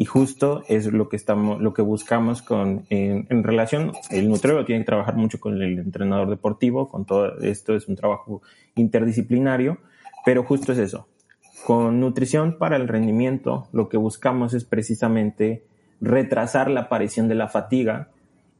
[0.00, 4.82] Y justo es lo que estamos, lo que buscamos con, en, relación, el nutriólogo tiene
[4.82, 8.40] que trabajar mucho con el entrenador deportivo, con todo esto es un trabajo
[8.76, 9.78] interdisciplinario,
[10.24, 11.08] pero justo es eso.
[11.66, 15.64] Con nutrición para el rendimiento, lo que buscamos es precisamente
[16.00, 18.08] retrasar la aparición de la fatiga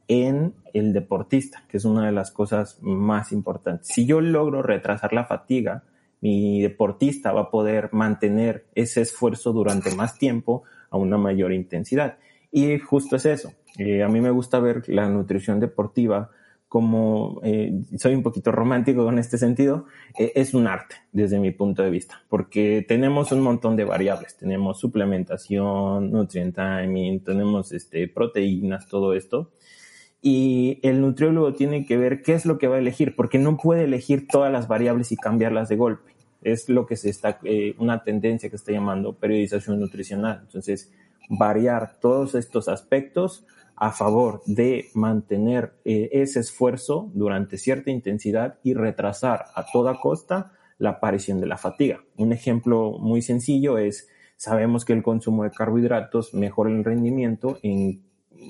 [0.09, 3.87] en el deportista, que es una de las cosas más importantes.
[3.87, 5.85] Si yo logro retrasar la fatiga,
[6.20, 12.18] mi deportista va a poder mantener ese esfuerzo durante más tiempo a una mayor intensidad.
[12.51, 13.53] Y justo es eso.
[13.79, 16.31] Eh, a mí me gusta ver la nutrición deportiva
[16.68, 19.87] como eh, soy un poquito romántico en este sentido,
[20.18, 24.37] eh, es un arte desde mi punto de vista, porque tenemos un montón de variables,
[24.37, 29.51] tenemos suplementación, nutrient timing, tenemos este, proteínas, todo esto,
[30.20, 33.57] y el nutriólogo tiene que ver qué es lo que va a elegir, porque no
[33.57, 36.17] puede elegir todas las variables y cambiarlas de golpe.
[36.52, 40.40] Es lo que se está, eh, una tendencia que está llamando periodización nutricional.
[40.42, 40.92] Entonces,
[41.28, 48.74] variar todos estos aspectos a favor de mantener eh, ese esfuerzo durante cierta intensidad y
[48.74, 52.00] retrasar a toda costa la aparición de la fatiga.
[52.16, 58.02] Un ejemplo muy sencillo es, sabemos que el consumo de carbohidratos mejora el rendimiento en,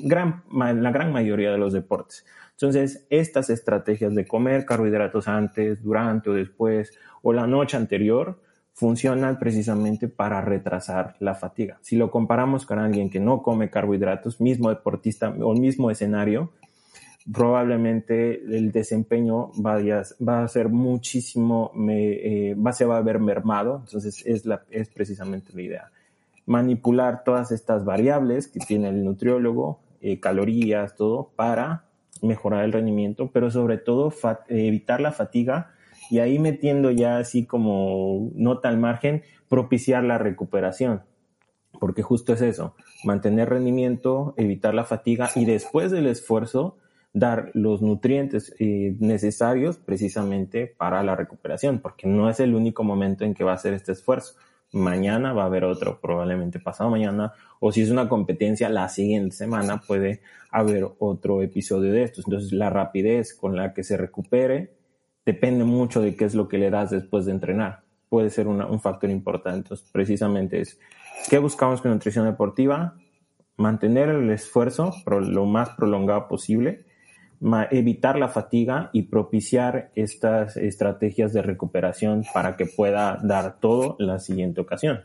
[0.05, 2.25] gran, la gran mayoría de los deportes.
[2.53, 8.41] Entonces, estas estrategias de comer carbohidratos antes, durante o después o la noche anterior
[8.79, 11.79] funcionan precisamente para retrasar la fatiga.
[11.83, 16.53] Si lo comparamos con alguien que no come carbohidratos, mismo deportista o mismo escenario,
[17.33, 23.83] probablemente el desempeño va a ser muchísimo, me, eh, va, se va a ver mermado,
[23.85, 25.91] entonces es, precisamente la idea.
[26.47, 31.85] Manipular todas estas variables que tiene el nutriólogo, eh, calorías, todo, para
[32.23, 34.13] mejorar el rendimiento, pero sobre todo
[34.49, 35.73] evitar la fatiga
[36.11, 41.03] y ahí metiendo ya así como nota al margen, propiciar la recuperación.
[41.81, 46.77] Porque justo es eso, mantener rendimiento, evitar la fatiga y después del esfuerzo
[47.13, 53.25] dar los nutrientes eh, necesarios precisamente para la recuperación, porque no es el único momento
[53.25, 54.35] en que va a hacer este esfuerzo.
[54.73, 59.35] Mañana va a haber otro, probablemente pasado mañana, o si es una competencia, la siguiente
[59.35, 62.27] semana puede haber otro episodio de estos.
[62.27, 64.78] Entonces, la rapidez con la que se recupere
[65.29, 67.83] depende mucho de qué es lo que le das después de entrenar.
[68.09, 69.59] Puede ser un factor importante.
[69.59, 70.81] Entonces, precisamente es,
[71.29, 72.95] ¿qué buscamos con nutrición deportiva?
[73.59, 76.87] Mantener el esfuerzo lo más prolongado posible,
[77.71, 84.21] evitar la fatiga y propiciar estas estrategias de recuperación para que pueda dar todo la
[84.21, 85.03] siguiente ocasión.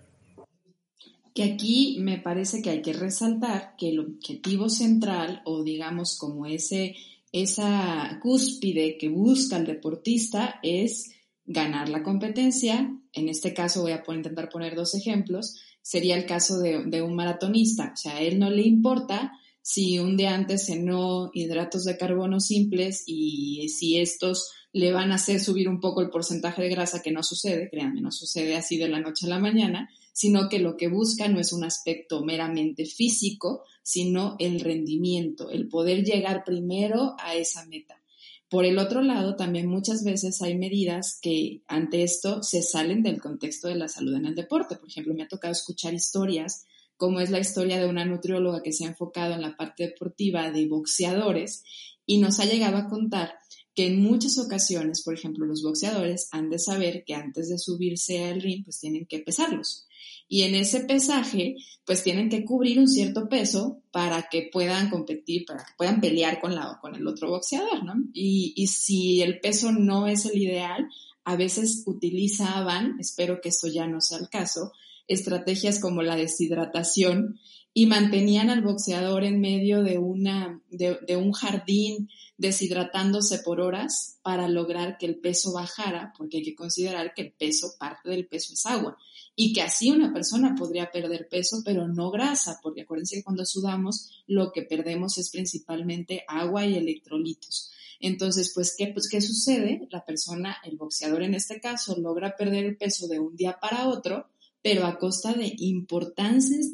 [1.35, 6.45] Que aquí me parece que hay que resaltar que el objetivo central o digamos como
[6.45, 6.95] ese
[7.33, 11.11] esa cúspide que busca el deportista es
[11.45, 12.95] ganar la competencia.
[13.11, 15.59] En este caso voy a intentar poner dos ejemplos.
[15.81, 17.91] Sería el caso de, de, un maratonista.
[17.93, 22.39] O sea, a él no le importa si un día antes cenó hidratos de carbono
[22.39, 27.01] simples y si estos le van a hacer subir un poco el porcentaje de grasa,
[27.01, 30.59] que no sucede, créanme, no sucede así de la noche a la mañana, sino que
[30.59, 36.43] lo que busca no es un aspecto meramente físico, sino el rendimiento, el poder llegar
[36.43, 38.01] primero a esa meta.
[38.49, 43.21] Por el otro lado, también muchas veces hay medidas que ante esto se salen del
[43.21, 44.75] contexto de la salud en el deporte.
[44.75, 46.65] Por ejemplo, me ha tocado escuchar historias,
[46.97, 50.51] como es la historia de una nutrióloga que se ha enfocado en la parte deportiva
[50.51, 51.63] de boxeadores
[52.05, 53.33] y nos ha llegado a contar
[53.75, 58.23] que en muchas ocasiones, por ejemplo, los boxeadores han de saber que antes de subirse
[58.25, 59.87] al ring, pues tienen que pesarlos
[60.27, 65.45] y en ese pesaje pues tienen que cubrir un cierto peso para que puedan competir,
[65.45, 67.93] para que puedan pelear con, la, con el otro boxeador, ¿no?
[68.13, 70.87] Y, y si el peso no es el ideal,
[71.25, 74.71] a veces utilizaban, espero que esto ya no sea el caso,
[75.07, 77.37] estrategias como la deshidratación
[77.73, 84.19] y mantenían al boxeador en medio de, una, de, de, un jardín deshidratándose por horas
[84.21, 88.27] para lograr que el peso bajara, porque hay que considerar que el peso, parte del
[88.27, 88.97] peso es agua
[89.35, 93.45] y que así una persona podría perder peso, pero no grasa, porque acuérdense que cuando
[93.45, 97.71] sudamos lo que perdemos es principalmente agua y electrolitos.
[97.99, 99.87] Entonces, pues ¿qué, pues, ¿qué sucede?
[99.89, 103.87] La persona, el boxeador en este caso, logra perder el peso de un día para
[103.87, 104.27] otro,
[104.63, 106.73] pero a costa de importantes,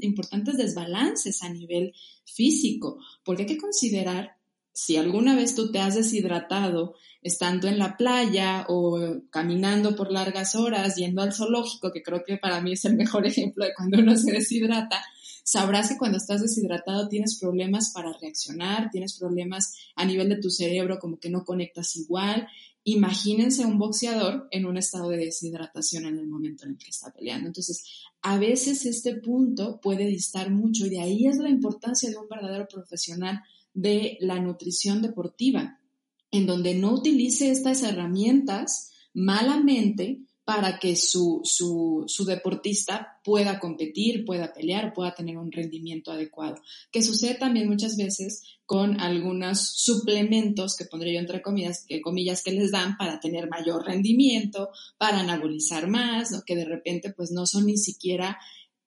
[0.58, 4.38] desbalances a nivel físico, porque hay que considerar
[4.72, 10.56] si alguna vez tú te has deshidratado estando en la playa o caminando por largas
[10.56, 14.00] horas, yendo al zoológico, que creo que para mí es el mejor ejemplo de cuando
[14.00, 15.04] uno se deshidrata,
[15.44, 20.52] sabrás que cuando estás deshidratado tienes problemas para reaccionar, tienes problemas a nivel de tu
[20.52, 22.48] cerebro, como que no conectas igual.
[22.92, 27.14] Imagínense un boxeador en un estado de deshidratación en el momento en el que está
[27.14, 27.46] peleando.
[27.46, 27.84] Entonces,
[28.24, 32.28] a veces este punto puede distar mucho y de ahí es la importancia de un
[32.28, 33.42] verdadero profesional
[33.76, 35.80] de la nutrición deportiva,
[36.32, 44.52] en donde no utilice estas herramientas malamente para que su, su, deportista pueda competir, pueda
[44.52, 46.56] pelear, pueda tener un rendimiento adecuado.
[46.92, 52.42] Que sucede también muchas veces con algunos suplementos que pondré yo entre comillas, que, comillas
[52.42, 57.46] que les dan para tener mayor rendimiento, para anabolizar más, que de repente pues no
[57.46, 58.40] son ni siquiera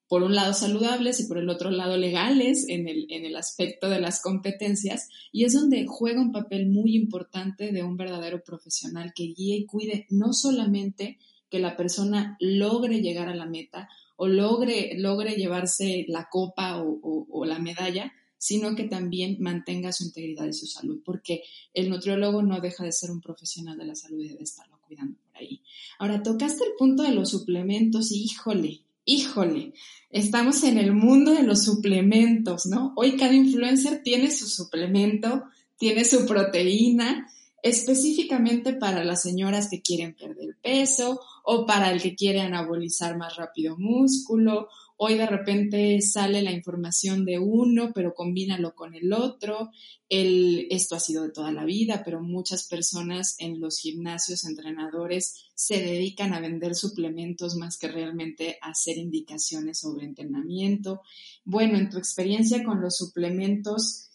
[0.09, 3.89] por un lado saludables y por el otro lado legales en el, en el aspecto
[3.89, 9.13] de las competencias, y es donde juega un papel muy importante de un verdadero profesional
[9.15, 11.19] que guíe y cuide no solamente
[11.53, 17.45] que la persona logre llegar a la meta o logre, logre llevarse la copa o,
[17.45, 21.43] la medalla, sino que también mantenga su integridad y su salud, porque
[21.75, 25.19] el nutriólogo no deja de ser un profesional de la salud y debe estarlo cuidando
[25.27, 25.61] por ahí.
[25.99, 29.73] Ahora, tocaste el punto de los suplementos y híjole, híjole,
[30.09, 32.93] estamos en el mundo de los suplementos, ¿no?
[32.95, 35.43] Hoy cada influencer tiene su suplemento,
[35.77, 37.27] tiene su proteína,
[37.63, 43.37] específicamente para las señoras que quieren perder peso o para el que quiere anabolizar más
[43.37, 44.67] rápido músculo.
[44.97, 49.71] Hoy de repente sale la información de uno, pero combínalo con el otro.
[50.09, 55.45] El, esto ha sido de toda la vida, pero muchas personas en los gimnasios, entrenadores,
[55.55, 61.01] se dedican a vender suplementos más que realmente a hacer indicaciones sobre entrenamiento.
[61.45, 64.09] Bueno, en tu experiencia con los suplementos,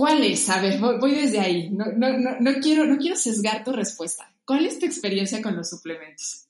[0.00, 0.48] ¿cuál es?
[0.48, 1.68] A ver, voy, desde ahí.
[1.70, 1.84] No,
[2.62, 4.32] quiero, no quiero sesgar tu respuesta.
[4.46, 6.46] ¿Cuál es tu experiencia con los suplementos?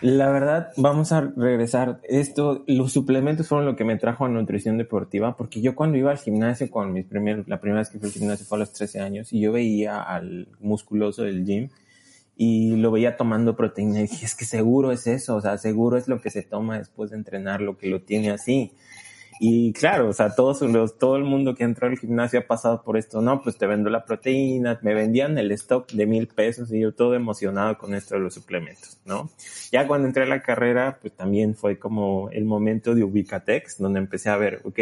[0.00, 2.00] La verdad, vamos a regresar.
[2.04, 6.12] Esto, los suplementos fueron lo que me trajo a nutrición deportiva, porque yo cuando iba
[6.12, 8.72] al gimnasio, con mis primeros, la primera vez que fui al gimnasio fue a los
[8.72, 11.68] 13 años, y yo veía al musculoso del gym
[12.36, 15.98] y lo veía tomando proteína y dije, es que seguro es eso, o sea, seguro
[15.98, 18.72] es lo que se toma después de entrenar, lo que lo tiene así.
[19.42, 22.82] Y claro, o sea, todos los, todo el mundo que entró al gimnasio ha pasado
[22.82, 26.70] por esto, no, pues te vendo la proteína, me vendían el stock de mil pesos
[26.70, 29.30] y yo todo emocionado con esto de los suplementos, ¿no?
[29.72, 34.00] Ya cuando entré a la carrera, pues también fue como el momento de Ubicatex, donde
[34.00, 34.78] empecé a ver, ok,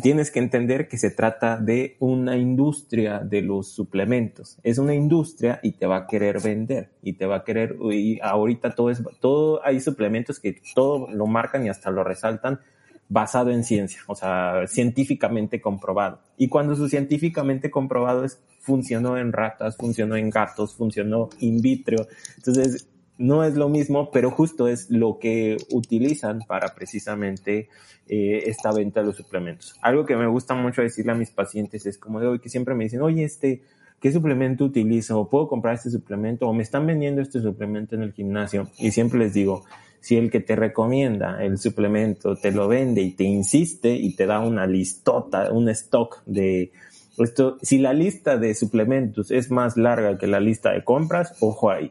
[0.00, 4.58] tienes que entender que se trata de una industria de los suplementos.
[4.62, 8.20] Es una industria y te va a querer vender y te va a querer, y
[8.22, 12.60] ahorita todo es, todo, hay suplementos que todo lo marcan y hasta lo resaltan
[13.08, 16.20] basado en ciencia, o sea, científicamente comprobado.
[16.36, 22.06] Y cuando su científicamente comprobado es, funcionó en ratas, funcionó en gatos, funcionó in vitro.
[22.36, 27.68] Entonces, no es lo mismo, pero justo es lo que utilizan para precisamente
[28.06, 29.74] eh, esta venta de los suplementos.
[29.82, 32.74] Algo que me gusta mucho decirle a mis pacientes es como de hoy que siempre
[32.74, 33.62] me dicen, oye, este,
[34.00, 35.18] ¿qué suplemento utilizo?
[35.18, 36.46] ¿O puedo comprar este suplemento?
[36.46, 38.68] ¿O me están vendiendo este suplemento en el gimnasio?
[38.78, 39.64] Y siempre les digo,
[40.00, 44.26] si el que te recomienda el suplemento te lo vende y te insiste y te
[44.26, 46.72] da una listota, un stock de
[47.18, 51.70] esto, si la lista de suplementos es más larga que la lista de compras, ojo
[51.70, 51.90] ahí.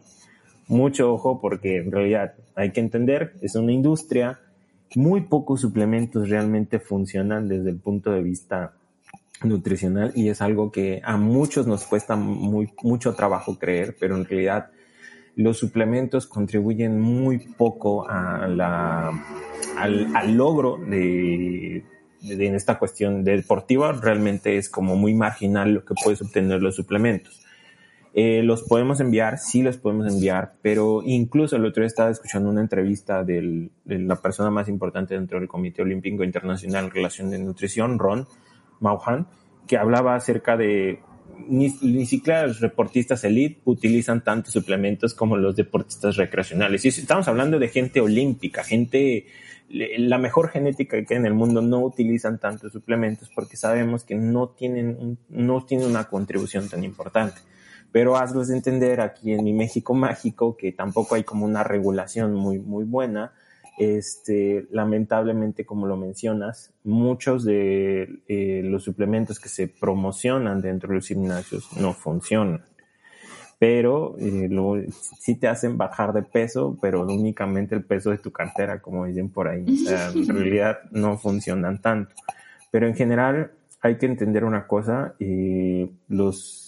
[0.68, 4.40] Mucho ojo porque en realidad hay que entender, es una industria,
[4.96, 8.74] muy pocos suplementos realmente funcionan desde el punto de vista
[9.44, 14.26] nutricional y es algo que a muchos nos cuesta muy, mucho trabajo creer, pero en
[14.26, 14.72] realidad
[15.38, 19.12] los suplementos contribuyen muy poco a la,
[19.78, 21.84] al, logro de,
[22.24, 23.92] en esta cuestión deportiva.
[23.92, 27.40] Realmente es como muy marginal lo que puedes obtener los suplementos.
[28.16, 32.50] Eh, los podemos enviar, sí los podemos enviar, pero incluso el otro día estaba escuchando
[32.50, 37.38] una entrevista de la persona más importante dentro del Comité Olímpico Internacional en relación de
[37.38, 38.26] nutrición, Ron
[38.80, 39.28] Mauhan,
[39.68, 41.00] que hablaba acerca de
[41.48, 46.86] ni, siquiera los deportistas elite utilizan tantos suplementos como los deportistas recreacionales.
[46.86, 49.26] Y estamos hablando de gente olímpica, gente,
[49.70, 54.16] la mejor genética que hay en el mundo no utilizan tantos suplementos porque sabemos que
[54.16, 57.42] no tienen, no tienen una contribución tan importante.
[57.92, 62.60] Pero hazlos entender aquí en mi México mágico que tampoco hay como una regulación muy,
[62.60, 63.34] muy buena
[63.78, 70.96] este, lamentablemente, como lo mencionas, muchos de eh, los suplementos que se promocionan dentro de
[70.96, 72.64] los gimnasios no funcionan.
[73.60, 74.50] Pero eh,
[75.20, 79.30] sí te hacen bajar de peso, pero únicamente el peso de tu cartera, como dicen
[79.30, 79.66] por ahí.
[79.68, 82.16] O sea, en realidad no funcionan tanto.
[82.72, 83.52] Pero en general
[83.82, 86.67] hay que entender una cosa, eh, los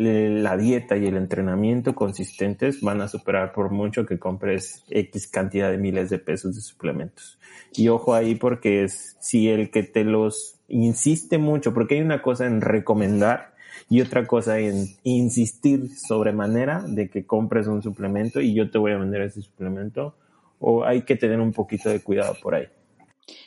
[0.00, 5.70] la dieta y el entrenamiento consistentes van a superar por mucho que compres X cantidad
[5.70, 7.38] de miles de pesos de suplementos.
[7.72, 12.22] Y ojo ahí porque es si el que te los insiste mucho, porque hay una
[12.22, 13.54] cosa en recomendar
[13.88, 18.92] y otra cosa en insistir sobremanera de que compres un suplemento y yo te voy
[18.92, 20.14] a vender ese suplemento,
[20.58, 22.66] o hay que tener un poquito de cuidado por ahí.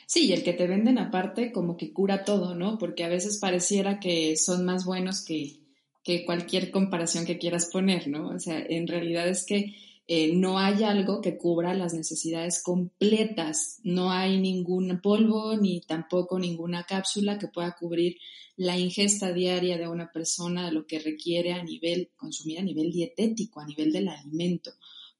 [0.06, 2.78] Sí, y el que te venden aparte como que cura todo, ¿no?
[2.78, 5.56] Porque a veces pareciera que son más buenos que,
[6.04, 8.28] que cualquier comparación que quieras poner, ¿no?
[8.28, 9.74] O sea, en realidad es que
[10.06, 16.38] eh, no hay algo que cubra las necesidades completas, no hay ningún polvo ni tampoco
[16.38, 18.18] ninguna cápsula que pueda cubrir
[18.56, 23.60] la ingesta diaria de una persona lo que requiere a nivel, consumir a nivel dietético,
[23.60, 24.72] a nivel del alimento.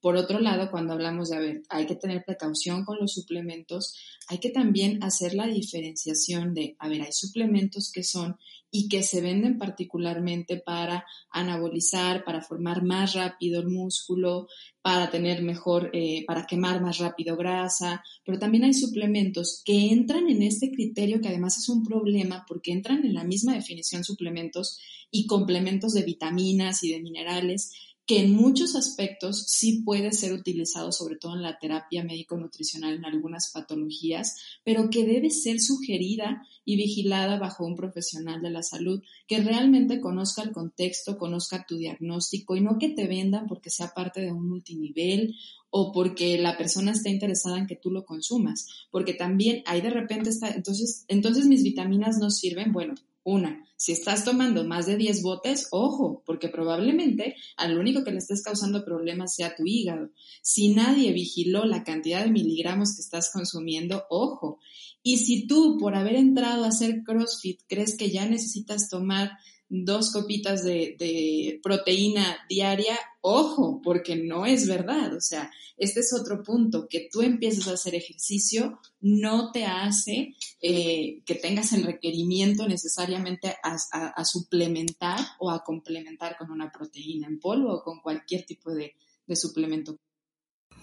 [0.05, 3.95] Por otro lado, cuando hablamos de, a ver, hay que tener precaución con los suplementos,
[4.27, 8.37] hay que también hacer la diferenciación de, a ver, hay suplementos que son
[8.69, 14.47] y que se venden particularmente para anabolizar, para formar más rápido el músculo,
[14.83, 20.29] para tener mejor, eh, para quemar más rápido grasa, pero también hay suplementos que entran
[20.29, 24.77] en este criterio que además es un problema porque entran en la misma definición suplementos
[25.09, 27.71] y complementos de vitaminas y de minerales
[28.05, 33.05] que en muchos aspectos sí puede ser utilizado, sobre todo en la terapia médico-nutricional en
[33.05, 39.01] algunas patologías, pero que debe ser sugerida y vigilada bajo un profesional de la salud
[39.27, 43.93] que realmente conozca el contexto, conozca tu diagnóstico y no que te vendan porque sea
[43.95, 45.35] parte de un multinivel
[45.71, 49.89] o porque la persona está interesada en que tú lo consumas, porque también hay de
[49.89, 52.93] repente está, entonces, entonces mis vitaminas no sirven, bueno,
[53.25, 58.19] una, si estás tomando más de 10 botes, ojo, porque probablemente al único que le
[58.19, 60.11] estés causando problemas sea tu hígado.
[60.41, 64.59] Si nadie vigiló la cantidad de miligramos que estás consumiendo, ojo.
[65.03, 69.31] Y si tú, por haber entrado a hacer CrossFit, crees que ya necesitas tomar
[69.67, 72.97] dos copitas de, proteína diaria,
[73.27, 75.15] ojo, porque no es verdad.
[75.15, 80.35] O sea, este es otro punto, que tú empieces a hacer ejercicio no te hace
[80.61, 87.39] eh, que tengas el requerimiento necesariamente a, suplementar o a complementar con una proteína en
[87.39, 88.95] polvo o con cualquier tipo de
[89.35, 89.97] suplemento.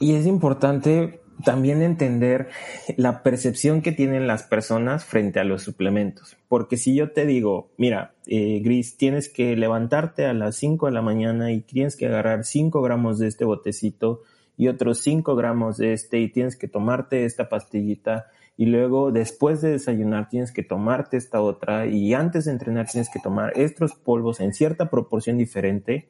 [0.02, 2.48] Y es importante también entender
[2.96, 6.36] la percepción que tienen las personas frente a los suplementos.
[6.48, 10.92] Porque si yo te digo, mira, eh, Gris, tienes que levantarte a las 5 de
[10.92, 14.22] la mañana y tienes que agarrar 5 gramos de este botecito
[14.56, 18.26] y otros 5 gramos de este y tienes que tomarte esta pastillita
[18.56, 23.08] y luego después de desayunar tienes que tomarte esta otra y antes de entrenar tienes
[23.08, 26.08] que tomar estos polvos en cierta proporción diferente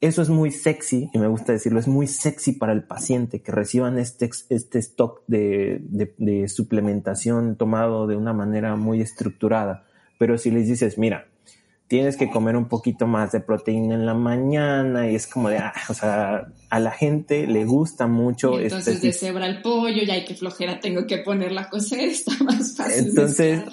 [0.00, 3.52] eso es muy sexy, y me gusta decirlo, es muy sexy para el paciente que
[3.52, 5.80] reciban este, este stock de,
[6.16, 9.84] de suplementación tomado de una manera muy estructurada.
[10.18, 11.29] Pero si les dices, mira,
[11.90, 15.58] tienes que comer un poquito más de proteína en la mañana y es como de,
[15.58, 18.60] ah, o sea, a la gente le gusta mucho.
[18.60, 22.08] Y entonces este, deshebra el pollo y hay que flojera tengo que ponerla a cocer,
[22.08, 23.08] está más fácil.
[23.08, 23.64] Entonces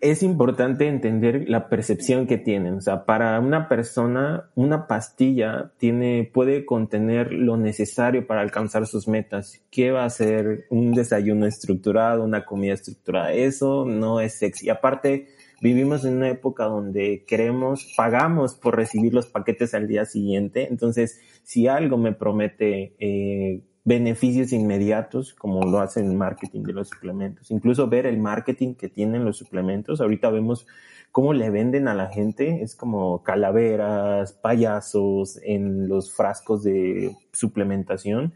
[0.00, 2.74] es importante entender la percepción que tienen.
[2.74, 9.08] O sea, para una persona, una pastilla tiene, puede contener lo necesario para alcanzar sus
[9.08, 9.62] metas.
[9.72, 13.32] ¿Qué va a ser un desayuno estructurado, una comida estructurada?
[13.32, 14.68] Eso no es sexy.
[14.68, 15.26] Aparte,
[15.64, 20.68] vivimos en una época donde queremos, pagamos por recibir los paquetes al día siguiente.
[20.68, 26.90] Entonces, si algo me promete eh, beneficios inmediatos, como lo hace el marketing de los
[26.90, 30.66] suplementos, incluso ver el marketing que tienen los suplementos, ahorita vemos
[31.12, 38.34] cómo le venden a la gente, es como calaveras, payasos en los frascos de suplementación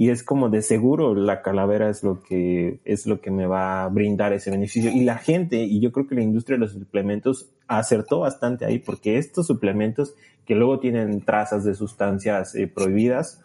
[0.00, 3.82] y es como de seguro la calavera es lo que es lo que me va
[3.82, 6.72] a brindar ese beneficio y la gente y yo creo que la industria de los
[6.72, 10.14] suplementos acertó bastante ahí porque estos suplementos
[10.46, 13.42] que luego tienen trazas de sustancias eh, prohibidas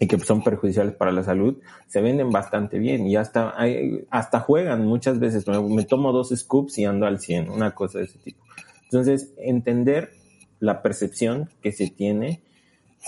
[0.00, 3.54] y que son perjudiciales para la salud, se venden bastante bien y hasta,
[4.10, 5.46] hasta juegan muchas veces.
[5.46, 8.44] Me, me, tomo dos scoops y ando al 100, una cosa de ese tipo.
[8.84, 10.10] Entonces, entender
[10.60, 12.42] la percepción que se tiene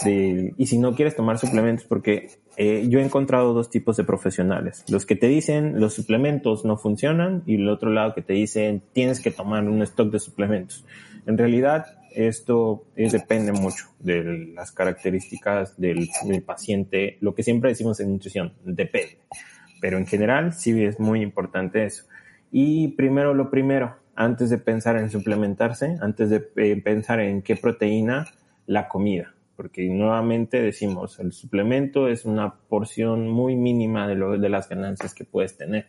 [0.04, 4.04] de, y si no quieres tomar suplementos, porque eh, yo he encontrado dos tipos de
[4.04, 4.84] profesionales.
[4.88, 8.82] Los que te dicen los suplementos no funcionan y el otro lado que te dicen
[8.92, 10.84] tienes que tomar un stock de suplementos.
[11.26, 17.18] En realidad, esto depende mucho de las características del, del, paciente.
[17.20, 19.18] Lo que siempre decimos en nutrición, depende.
[19.80, 22.04] Pero en general sí es muy importante eso.
[22.50, 27.56] Y primero lo primero, antes de pensar en suplementarse, antes de eh, pensar en qué
[27.56, 28.26] proteína,
[28.66, 34.48] la comida porque nuevamente decimos, el suplemento es una porción muy mínima de, lo, de
[34.48, 35.88] las ganancias que puedes tener.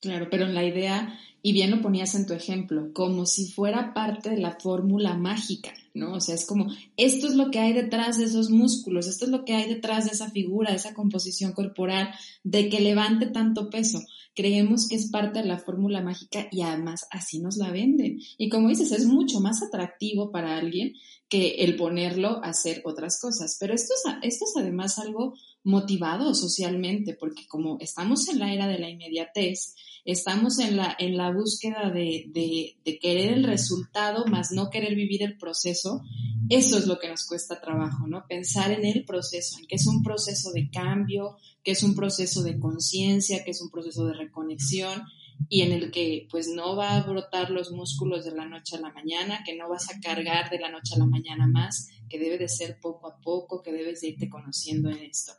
[0.00, 3.92] Claro, pero en la idea, y bien lo ponías en tu ejemplo, como si fuera
[3.92, 5.70] parte de la fórmula mágica.
[5.96, 6.12] ¿No?
[6.14, 6.66] O sea, es como,
[6.96, 10.04] esto es lo que hay detrás de esos músculos, esto es lo que hay detrás
[10.04, 12.10] de esa figura, de esa composición corporal,
[12.44, 14.00] de que levante tanto peso.
[14.34, 18.20] Creemos que es parte de la fórmula mágica y además así nos la venden.
[18.36, 20.92] Y como dices, es mucho más atractivo para alguien
[21.28, 23.56] que el ponerlo a hacer otras cosas.
[23.58, 25.34] Pero esto es, esto es además algo
[25.64, 29.74] motivado socialmente, porque como estamos en la era de la inmediatez,
[30.06, 35.22] estamos en la, en la búsqueda de, de, querer el resultado, más no querer vivir
[35.22, 36.02] el proceso,
[36.48, 38.24] eso es lo que nos cuesta trabajo, ¿no?
[38.28, 42.44] Pensar en el proceso, en que es un proceso de cambio, que es un proceso
[42.44, 45.02] de conciencia, que es un proceso de reconexión
[45.48, 48.80] y en el que pues no va a brotar los músculos de la noche a
[48.80, 52.18] la mañana, que no vas a cargar de la noche a la mañana más, que
[52.18, 55.32] debe de ser poco a poco, que debes de irte conociendo en esto.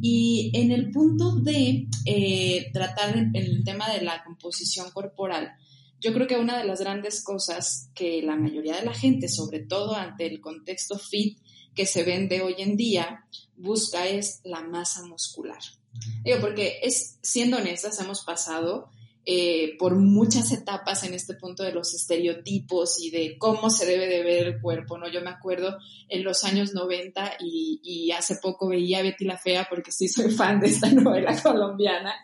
[0.00, 5.52] Y en el punto de eh, tratar el tema de la composición corporal,
[6.00, 9.60] yo creo que una de las grandes cosas que la mayoría de la gente, sobre
[9.60, 11.38] todo ante el contexto fit
[11.74, 13.24] que se vende hoy en día,
[13.56, 15.60] busca es la masa muscular.
[16.22, 18.90] Digo, porque es, siendo honestas, hemos pasado
[19.26, 24.06] eh, por muchas etapas en este punto de los estereotipos y de cómo se debe
[24.06, 25.08] de ver el cuerpo, ¿no?
[25.08, 29.90] Yo me acuerdo en los años 90 y, hace poco veía Betty la Fea porque
[29.90, 32.14] sí soy fan de esta novela colombiana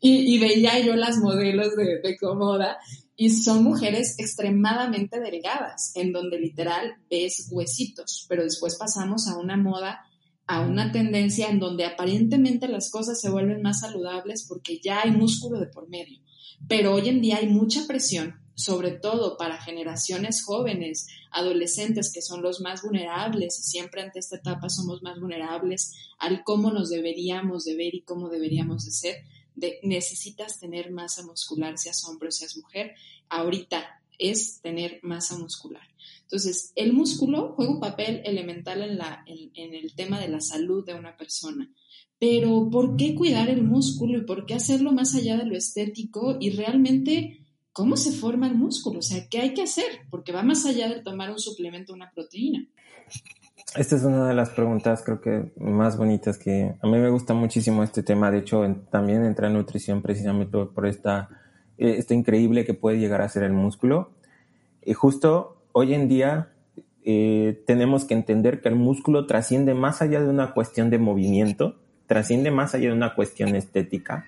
[0.00, 2.78] y, veía yo las modelos de, de Comoda
[3.16, 9.56] y son mujeres extremadamente delgadas, en donde literal ves huesitos, pero después pasamos a una
[9.56, 10.06] moda
[10.46, 15.10] a una tendencia en donde aparentemente las cosas se vuelven más saludables porque ya hay
[15.10, 16.20] músculo de por medio.
[16.68, 22.42] Pero hoy en día hay mucha presión, sobre todo para generaciones jóvenes, adolescentes, que son
[22.42, 27.64] los más vulnerables y siempre ante esta etapa somos más vulnerables al cómo nos deberíamos
[27.64, 29.16] de ver y cómo deberíamos de ser.
[29.82, 32.94] Necesitas tener masa muscular, seas hombre o seas mujer.
[33.28, 35.86] Ahorita es tener masa muscular.
[36.22, 41.16] Entonces, el músculo juega un papel elemental en el tema de la salud de una
[41.16, 41.70] persona.
[42.18, 46.36] Pero ¿por qué cuidar el músculo y por qué hacerlo más allá de lo estético
[46.40, 49.00] y realmente cómo se forma el músculo?
[49.00, 49.84] O sea, ¿qué hay que hacer?
[50.10, 52.66] Porque va más allá de tomar un suplemento, una proteína.
[53.74, 57.34] Esta es una de las preguntas creo que más bonitas que a mí me gusta
[57.34, 58.30] muchísimo este tema.
[58.30, 61.28] De hecho, también entra en nutrición precisamente por esta,
[61.76, 64.12] eh, esta increíble que puede llegar a ser el músculo.
[64.82, 66.54] Y justo hoy en día
[67.04, 71.76] eh, tenemos que entender que el músculo trasciende más allá de una cuestión de movimiento
[72.06, 74.26] trasciende más allá de una cuestión estética.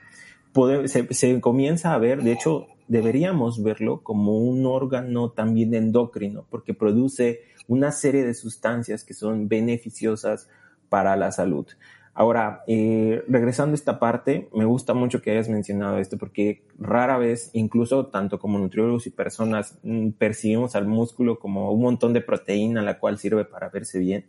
[0.86, 7.40] se, comienza a ver, de hecho, deberíamos verlo como un órgano también endocrino, porque produce
[7.66, 10.48] una serie de sustancias que son beneficiosas
[10.88, 11.66] para la salud.
[12.14, 17.16] Ahora, eh, regresando a esta parte, me gusta mucho que hayas mencionado esto porque rara
[17.16, 22.20] vez, incluso tanto como nutriólogos y personas, mm, percibimos al músculo como un montón de
[22.20, 24.24] proteína la cual sirve para verse bien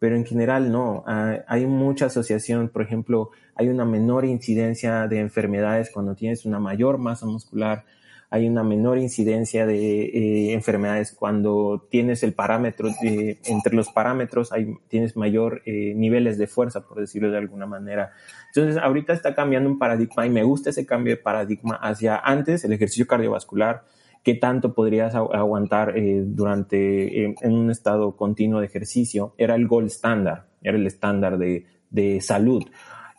[0.00, 1.04] pero en general no.
[1.06, 6.58] Ah, hay mucha asociación, por ejemplo, hay una menor incidencia de enfermedades cuando tienes una
[6.58, 7.84] mayor masa muscular,
[8.30, 14.74] hay una menor incidencia de eh, enfermedades cuando tienes el parámetro, entre los parámetros hay,
[14.88, 18.12] tienes mayor eh, niveles de fuerza, por decirlo de alguna manera.
[18.54, 22.64] Entonces, ahorita está cambiando un paradigma y me gusta ese cambio de paradigma hacia antes
[22.64, 23.84] el ejercicio cardiovascular,
[24.22, 29.66] qué tanto podrías aguantar eh, durante, eh, en un estado continuo de ejercicio, era el
[29.66, 32.62] gold standard, era el estándar de, de salud.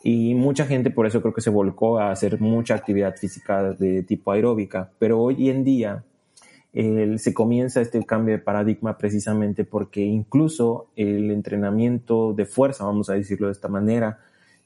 [0.04, 4.02] Y mucha gente por eso creo que se volcó a hacer mucha actividad física de
[4.02, 4.90] tipo aeróbica.
[4.98, 6.04] Pero hoy en día
[6.72, 13.14] se comienza este cambio de paradigma precisamente porque incluso el entrenamiento de fuerza, vamos a
[13.14, 14.18] decirlo de esta manera,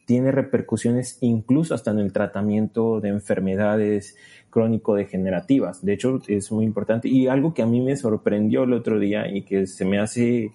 [0.07, 4.17] tiene repercusiones incluso hasta en el tratamiento de enfermedades
[4.51, 5.85] crónico-degenerativas.
[5.85, 7.09] De hecho, es muy importante.
[7.09, 10.53] Y algo que a mí me sorprendió el otro día y que se me hace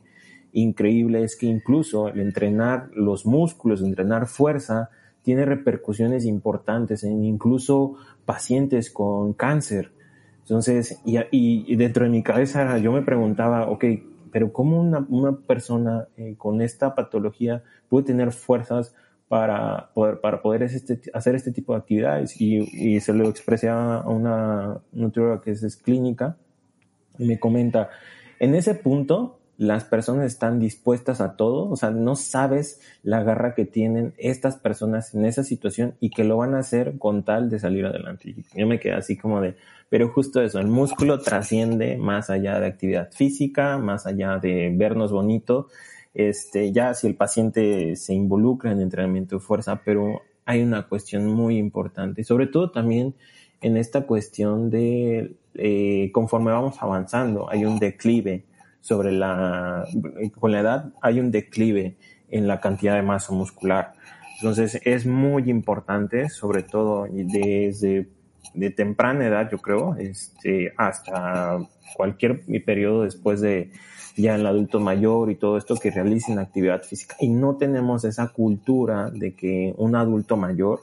[0.54, 4.90] increíble es que incluso el entrenar los músculos, entrenar fuerza,
[5.22, 7.96] tiene repercusiones importantes en incluso
[8.26, 9.92] pacientes con cáncer.
[10.40, 13.86] Entonces, y, dentro de mi cabeza yo me preguntaba, ok,
[14.32, 18.96] pero ¿cómo una, persona eh, con esta patología puede tener fuerzas
[19.32, 22.36] para poder, para poder este, hacer este tipo de actividades.
[22.42, 26.36] Y, se lo expresé a una nutrióloga que es, clínica
[27.18, 27.90] y me comenta,
[28.40, 33.56] en ese punto las personas están dispuestas a todo, o sea, no sabes la garra
[33.56, 37.50] que tienen estas personas en esa situación y que lo van a hacer con tal
[37.50, 38.36] de salir adelante.
[38.54, 39.56] yo me quedé así como de,
[39.88, 45.14] pero justo eso, el músculo trasciende más allá de actividad física, más allá de vernos
[45.14, 45.68] bonito,
[46.14, 51.28] este, ya si el paciente se involucra en entrenamiento de fuerza, pero hay una cuestión
[51.28, 53.16] muy importante, sobre todo también
[53.62, 58.46] en esta cuestión de eh, conforme vamos avanzando, hay un declive
[58.80, 59.86] sobre la,
[60.40, 61.96] con la edad hay un declive
[62.30, 63.94] en la cantidad de masa muscular.
[64.38, 68.10] Entonces es muy importante, sobre todo desde
[68.54, 71.60] de temprana edad, yo creo, este, hasta
[71.96, 73.72] cualquier periodo después de
[74.16, 77.16] ya el adulto mayor y todo esto, que realicen actividad física.
[77.20, 80.82] Y no tenemos esa cultura de que un adulto mayor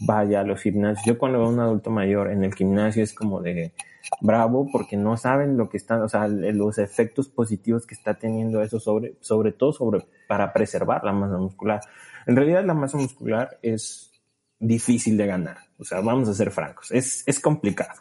[0.00, 1.04] vaya a los gimnasios.
[1.06, 3.72] Yo cuando veo a un adulto mayor en el gimnasio es como de
[4.20, 8.62] bravo porque no saben lo que están, o sea, los efectos positivos que está teniendo
[8.62, 11.80] eso sobre, sobre todo sobre, para preservar la masa muscular.
[12.26, 14.10] En realidad la masa muscular es
[14.58, 15.58] difícil de ganar.
[15.78, 18.00] O sea, vamos a ser francos, es, es complicado.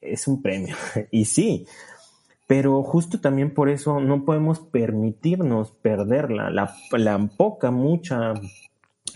[0.00, 0.76] Es un premio.
[1.10, 1.66] y sí,
[2.52, 6.50] pero justo también por eso no podemos permitirnos perderla.
[6.50, 8.34] La, poca, mucha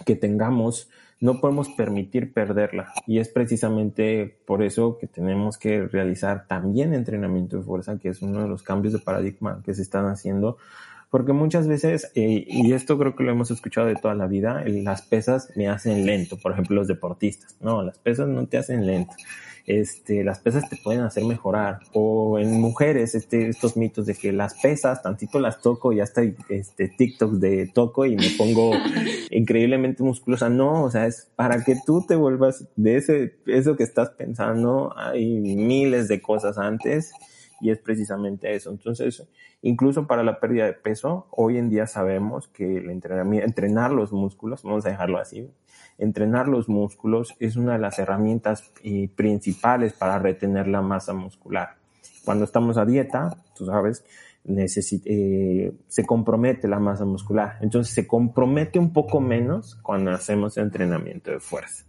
[0.06, 0.88] que tengamos,
[1.20, 2.94] no podemos permitir perderla.
[3.06, 8.22] Y es precisamente por eso que tenemos que realizar también entrenamiento de fuerza, que es
[8.22, 10.56] uno de los cambios de paradigma que se están haciendo
[11.16, 14.62] porque muchas veces, eh, y esto creo que lo hemos escuchado de toda la vida,
[14.66, 18.84] las pesas me hacen lento, por ejemplo los deportistas, no, las pesas no te hacen
[18.84, 19.14] lento,
[19.64, 24.30] este, las pesas te pueden hacer mejorar, o en mujeres, este, estos mitos de que
[24.30, 28.72] las pesas, tantito las toco y hasta este, TikTok de toco y me pongo
[29.30, 33.84] increíblemente musculosa, no, o sea, es para que tú te vuelvas de ese, eso que
[33.84, 37.14] estás pensando, hay miles de cosas antes,
[37.60, 38.70] y es precisamente eso.
[38.70, 39.26] Entonces,
[39.62, 44.12] incluso para la pérdida de peso, hoy en día sabemos que el entrenamiento, entrenar los
[44.12, 45.50] músculos, vamos a dejarlo así,
[45.98, 51.76] entrenar los músculos es una de las herramientas eh, principales para retener la masa muscular.
[52.24, 54.04] Cuando estamos a dieta, tú sabes,
[54.48, 57.58] eh, se compromete la masa muscular.
[57.60, 61.84] Entonces se compromete un poco menos cuando hacemos entrenamiento de fuerza.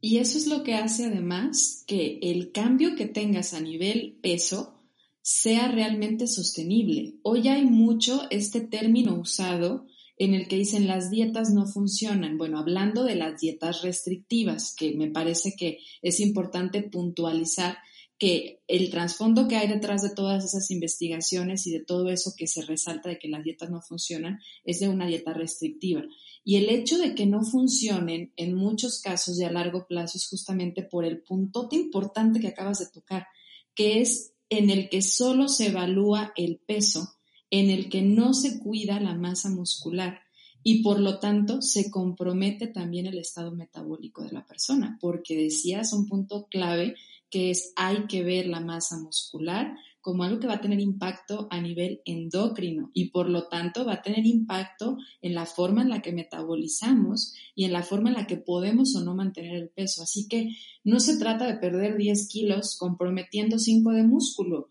[0.00, 4.79] Y eso es lo que hace además que el cambio que tengas a nivel peso
[5.22, 7.14] sea realmente sostenible.
[7.22, 12.36] Hoy hay mucho este término usado en el que dicen las dietas no funcionan.
[12.36, 17.78] Bueno, hablando de las dietas restrictivas, que me parece que es importante puntualizar
[18.18, 22.46] que el trasfondo que hay detrás de todas esas investigaciones y de todo eso que
[22.46, 26.02] se resalta de que las dietas no funcionan es de una dieta restrictiva.
[26.44, 30.28] Y el hecho de que no funcionen en muchos casos de a largo plazo es
[30.28, 33.26] justamente por el puntote importante que acabas de tocar,
[33.74, 37.14] que es en el que solo se evalúa el peso,
[37.50, 40.20] en el que no se cuida la masa muscular
[40.62, 45.92] y por lo tanto se compromete también el estado metabólico de la persona, porque decías
[45.92, 46.96] un punto clave
[47.30, 51.46] que es hay que ver la masa muscular como algo que va a tener impacto
[51.50, 55.90] a nivel endocrino y por lo tanto va a tener impacto en la forma en
[55.90, 59.68] la que metabolizamos y en la forma en la que podemos o no mantener el
[59.68, 60.02] peso.
[60.02, 60.50] Así que
[60.84, 64.68] no se trata de perder 10 kilos comprometiendo 5 de músculo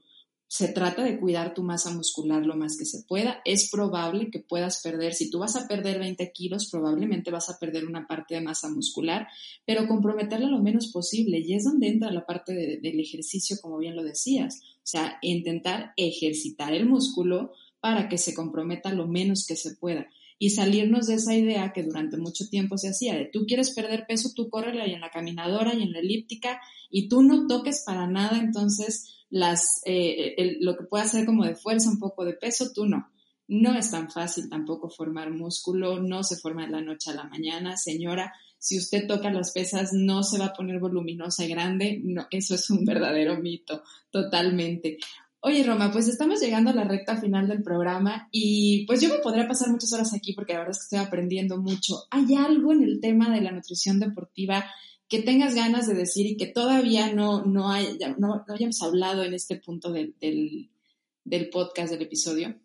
[0.52, 3.40] se trata de cuidar tu masa muscular lo más que se pueda.
[3.46, 7.60] Es probable que puedas perder, si tú vas a perder 20 kilos, probablemente vas a
[7.60, 9.28] perder una parte de masa muscular,
[9.64, 11.38] pero comprometerla lo menos posible.
[11.38, 14.60] Y es donde entra la parte del ejercicio, como bien lo decías.
[14.78, 20.10] O sea, intentar ejercitar el músculo para que se comprometa lo menos que se pueda.
[20.40, 24.06] Y salirnos de esa idea que durante mucho tiempo se hacía de tú quieres perder
[24.08, 27.84] peso, tú córrele ahí en la caminadora y en la elíptica y tú no toques
[27.86, 32.34] para nada, entonces las, eh, lo que puede hacer como de fuerza, un poco de
[32.34, 33.10] peso, tú no.
[33.48, 37.24] No es tan fácil tampoco formar músculo, no se forma de la noche a la
[37.24, 37.78] mañana.
[37.78, 42.00] Señora, si usted toca las pesas, no se va a poner voluminosa y grande.
[42.04, 43.82] No, eso es un verdadero mito,
[44.12, 45.00] totalmente.
[45.42, 49.20] Oye, Roma, pues estamos llegando a la recta final del programa y pues yo me
[49.20, 51.96] podría pasar muchas horas aquí porque la verdad es que estoy aprendiendo mucho.
[52.12, 54.66] ¿Hay algo en el tema de la nutrición deportiva
[55.08, 59.34] que tengas ganas de decir y que todavía no, no, hay, no, hayamos hablado en
[59.34, 62.56] este punto del, del, podcast, del episodio?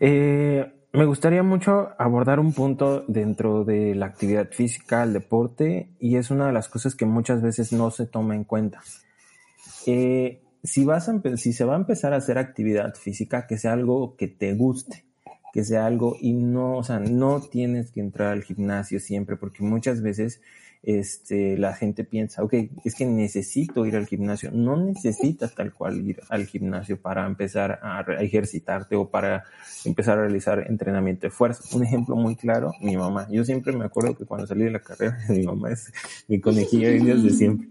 [0.00, 6.16] Eh, me gustaría mucho abordar un punto dentro de la actividad física, el deporte, y
[6.16, 8.82] es una de las cosas que muchas veces no se toma en cuenta.
[9.86, 13.72] Eh, si, vas a si se va a empezar a hacer actividad física, que sea
[13.72, 15.04] algo que te guste,
[15.52, 19.62] que sea algo y no, o sea, no tienes que entrar al gimnasio siempre, porque
[19.62, 20.40] muchas veces
[20.82, 22.54] este, la gente piensa, ok,
[22.84, 24.50] es que necesito ir al gimnasio.
[24.50, 29.44] No necesitas tal cual ir al gimnasio para empezar a ejercitarte o para
[29.84, 31.62] empezar a realizar entrenamiento de fuerza.
[31.76, 33.26] Un ejemplo muy claro, mi mamá.
[33.30, 35.92] Yo siempre me acuerdo que cuando salí de la carrera, mi mamá es
[36.28, 37.68] mi conejilla desde siempre.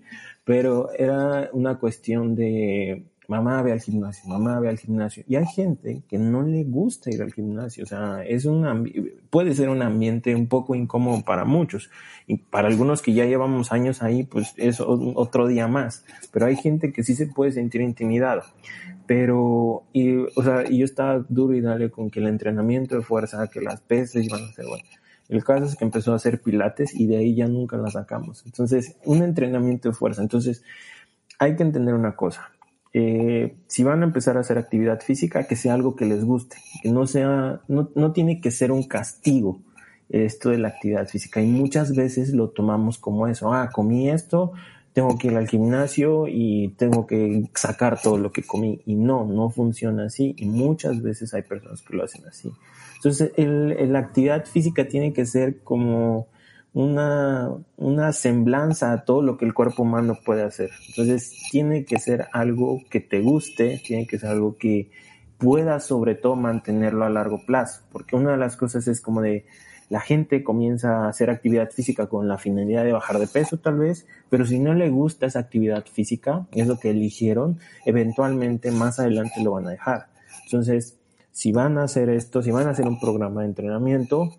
[0.50, 5.24] Pero era una cuestión de mamá ve al gimnasio, mamá ve al gimnasio.
[5.28, 8.92] Y hay gente que no le gusta ir al gimnasio, o sea, es un
[9.30, 11.92] puede ser un ambiente un poco incómodo para muchos.
[12.26, 16.04] Y para algunos que ya llevamos años ahí, pues es otro día más.
[16.32, 18.46] Pero hay gente que sí se puede sentir intimidada.
[19.06, 23.48] Pero, y, o sea, yo estaba duro y dale con que el entrenamiento de fuerza,
[23.50, 24.84] que las pesas iban a ser bueno.
[25.30, 28.44] El caso es que empezó a hacer pilates y de ahí ya nunca la sacamos.
[28.46, 30.22] Entonces, un entrenamiento de fuerza.
[30.22, 30.64] Entonces,
[31.38, 32.52] hay que entender una cosa.
[32.94, 36.58] Eh, si van a empezar a hacer actividad física, que sea algo que les guste,
[36.82, 39.62] que no sea, no, no tiene que ser un castigo
[40.10, 41.42] esto de la actividad física.
[41.42, 43.54] Y muchas veces lo tomamos como eso.
[43.54, 44.54] Ah, comí esto,
[44.94, 48.82] tengo que ir al gimnasio y tengo que sacar todo lo que comí.
[48.86, 50.36] Y no, no funciona así.
[50.38, 52.52] Y muchas veces hay personas que lo hacen así.
[52.96, 56.28] Entonces, el, la actividad física tiene que ser como
[56.74, 60.72] una, una semblanza a todo lo que el cuerpo humano puede hacer.
[60.90, 64.92] Entonces, tiene que ser algo que te guste, tiene que ser algo que
[65.38, 69.46] pueda sobre todo mantenerlo a largo plazo, porque una de las cosas es como de
[69.90, 73.80] la gente comienza a hacer actividad física con la finalidad de bajar de peso tal
[73.80, 79.00] vez, pero si no le gusta esa actividad física, es lo que eligieron, eventualmente más
[79.00, 80.08] adelante lo van a dejar.
[80.46, 80.98] Entonces,
[81.32, 84.30] si van a hacer esto, si van a hacer un programa de entrenamiento,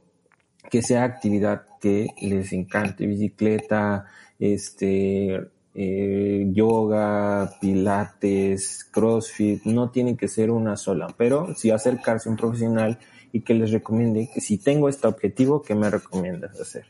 [0.71, 4.07] que sea actividad que les encante, bicicleta,
[4.39, 12.33] este, eh, yoga, pilates, crossfit, no tiene que ser una sola, pero si acercarse a
[12.33, 12.99] un profesional
[13.33, 16.85] y que les recomiende que si tengo este objetivo, ¿qué me recomiendas hacer?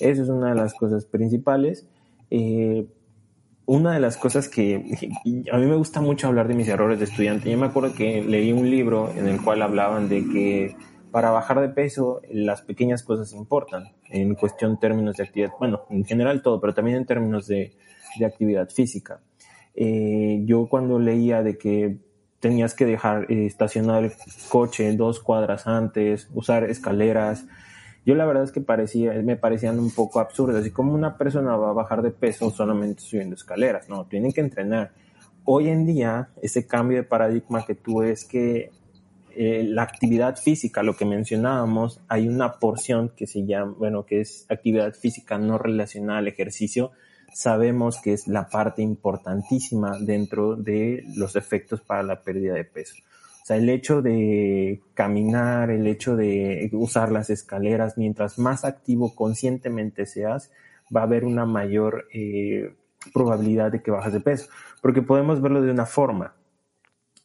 [0.00, 1.86] Eso es una de las cosas principales.
[2.30, 2.86] Eh,
[3.66, 4.76] una de las cosas que
[5.52, 7.50] a mí me gusta mucho hablar de mis errores de estudiante.
[7.50, 10.76] Yo me acuerdo que leí un libro en el cual hablaban de que
[11.10, 16.04] para bajar de peso las pequeñas cosas importan en cuestión términos de actividad, bueno, en
[16.04, 17.72] general todo, pero también en términos de,
[18.18, 19.20] de actividad física.
[19.74, 21.98] Eh, yo cuando leía de que
[22.42, 24.12] tenías que dejar eh, estacionar el
[24.48, 27.46] coche dos cuadras antes, usar escaleras,
[28.04, 31.56] yo la verdad es que parecía, me parecían un poco absurdas, así como una persona
[31.56, 34.90] va a bajar de peso solamente subiendo escaleras, no, tienen que entrenar.
[35.44, 38.72] Hoy en día, ese cambio de paradigma que tú es que
[39.36, 44.20] eh, la actividad física, lo que mencionábamos, hay una porción que se llama, bueno, que
[44.20, 46.90] es actividad física no relacionada al ejercicio,
[47.34, 52.94] sabemos que es la parte importantísima dentro de los efectos para la pérdida de peso.
[53.42, 59.14] O sea, el hecho de caminar, el hecho de usar las escaleras, mientras más activo
[59.16, 60.52] conscientemente seas,
[60.94, 62.74] va a haber una mayor eh,
[63.12, 64.48] probabilidad de que bajes de peso.
[64.80, 66.34] Porque podemos verlo de una forma.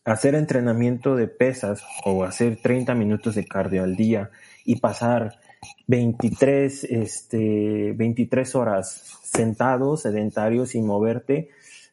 [0.05, 4.31] Hacer entrenamiento de pesas o hacer 30 minutos de cardio al día
[4.65, 5.37] y pasar
[5.87, 11.49] 23, este, 23 horas sentado, sedentario, sin moverte,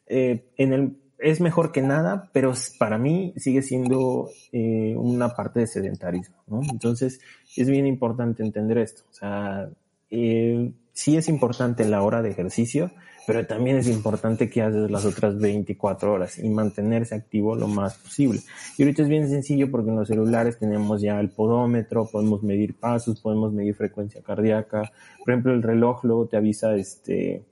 [0.07, 5.61] eh, en el es mejor que nada, pero para mí sigue siendo eh, una parte
[5.61, 6.35] de sedentarismo.
[6.69, 7.19] Entonces,
[7.55, 9.03] es bien importante entender esto.
[9.09, 9.69] O sea,
[10.09, 12.91] eh, sí es importante la hora de ejercicio,
[13.27, 17.95] pero también es importante que haces las otras 24 horas y mantenerse activo lo más
[17.95, 18.41] posible.
[18.77, 22.75] Y ahorita es bien sencillo porque en los celulares tenemos ya el podómetro, podemos medir
[22.75, 24.91] pasos, podemos medir frecuencia cardíaca.
[25.19, 27.43] Por ejemplo, el reloj luego te avisa este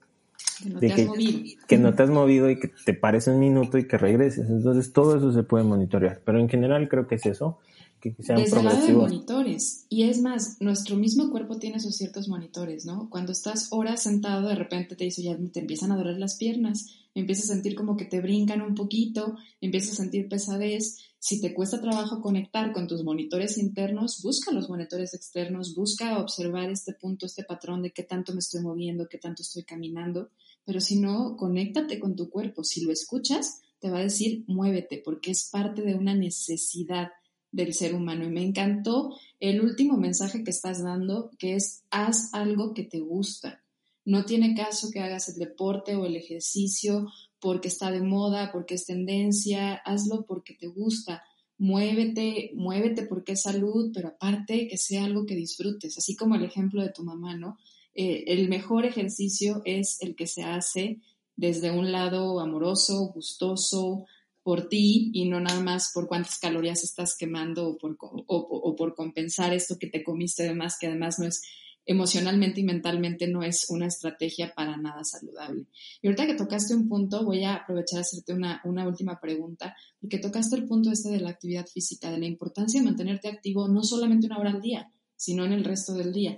[0.64, 1.58] que no, te has movido.
[1.68, 4.50] que no te has movido y que te pares un minuto y que regreses.
[4.50, 6.22] Entonces todo eso se puede monitorear.
[6.24, 7.60] Pero en general creo que es eso,
[8.12, 9.86] que sean Desde el lado de monitores.
[9.90, 13.10] Y es más, nuestro mismo cuerpo tiene esos ciertos monitores, ¿no?
[13.10, 16.88] Cuando estás horas sentado, de repente te dice, ya te empiezan a doler las piernas,
[17.16, 20.98] empiezas a sentir como que te brincan un poquito, empiezas a sentir pesadez.
[21.20, 26.70] Si te cuesta trabajo conectar con tus monitores internos, busca los monitores externos, busca observar
[26.70, 30.30] este punto, este patrón de qué tanto me estoy moviendo, qué tanto estoy caminando
[30.66, 32.64] pero si no, conéctate con tu cuerpo.
[32.64, 37.10] Si lo escuchas, te va a decir muévete, porque es parte de una necesidad
[37.54, 38.26] del ser humano.
[38.26, 43.00] Y me encantó el último mensaje que estás dando, que es haz algo que te
[43.00, 43.64] gusta.
[44.04, 47.08] No tiene caso que hagas el deporte o el ejercicio
[47.40, 51.24] porque está de moda, porque es tendencia, hazlo porque te gusta.
[51.58, 56.44] Muévete, muévete porque es salud, pero aparte que sea algo que disfrutes, así como el
[56.44, 57.58] ejemplo de tu mamá, ¿no?
[57.94, 61.00] Eh, el mejor ejercicio es el que se hace
[61.36, 64.06] desde un lado amoroso, gustoso
[64.44, 68.94] por ti y no nada más por cuántas calorías estás quemando o por, o, por
[68.94, 71.42] compensar esto que te comiste de más, que además no es
[71.86, 75.66] emocionalmente y mentalmente no es una estrategia para nada saludable.
[76.02, 79.76] Y ahorita que tocaste un punto, voy a aprovechar a hacerte una, una, última pregunta,
[80.00, 83.68] porque tocaste el punto este de la actividad física, de la importancia de mantenerte activo
[83.68, 86.38] no solamente una hora al día, sino en el resto del día.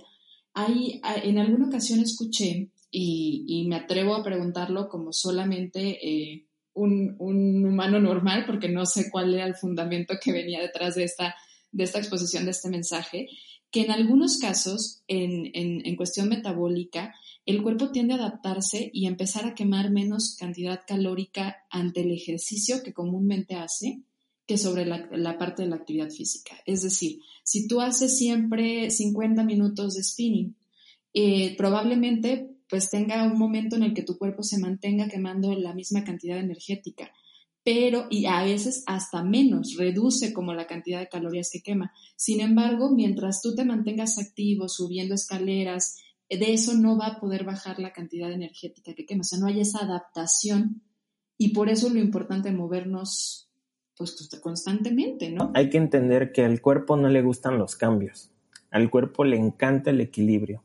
[0.54, 6.46] Hay, en alguna ocasión escuché, y, me atrevo a preguntarlo como solamente eh,
[6.76, 11.34] un, humano normal, porque no sé cuál era el fundamento que venía detrás de esta,
[11.72, 13.28] de esta exposición de este mensaje,
[13.70, 17.14] que en algunos casos, en, en, cuestión metabólica,
[17.46, 22.82] el cuerpo tiende a adaptarse y empezar a quemar menos cantidad calórica ante el ejercicio
[22.82, 24.00] que comúnmente hace
[24.46, 26.56] que sobre la, parte de la actividad física.
[26.66, 30.54] Es decir, si tú haces siempre 50 minutos de spinning,
[31.14, 35.74] eh, probablemente pues tenga un momento en el que tu cuerpo se mantenga quemando la
[35.74, 37.12] misma cantidad energética,
[37.64, 41.92] pero y a veces hasta menos, reduce como la cantidad de calorías que quema.
[42.16, 45.96] Sin embargo, mientras tú te mantengas activo, subiendo escaleras,
[46.28, 49.46] de eso no va a poder bajar la cantidad energética que quema, o sea, no
[49.46, 50.82] hay esa adaptación
[51.38, 53.50] y por eso lo importante es movernos
[53.96, 55.52] pues constantemente, ¿no?
[55.54, 58.30] Hay que entender que al cuerpo no le gustan los cambios,
[58.70, 60.62] al cuerpo le encanta el equilibrio.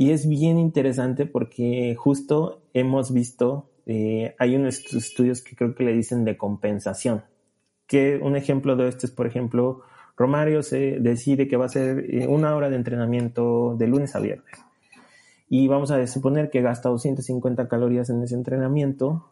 [0.00, 5.82] Y es bien interesante porque justo hemos visto, eh, hay unos estudios que creo que
[5.82, 7.24] le dicen de compensación.
[7.88, 9.82] Que un ejemplo de esto es, por ejemplo,
[10.16, 14.20] Romario se decide que va a hacer eh, una hora de entrenamiento de lunes a
[14.20, 14.54] viernes.
[15.48, 19.28] Y vamos a suponer que gasta 250 calorías en ese entrenamiento.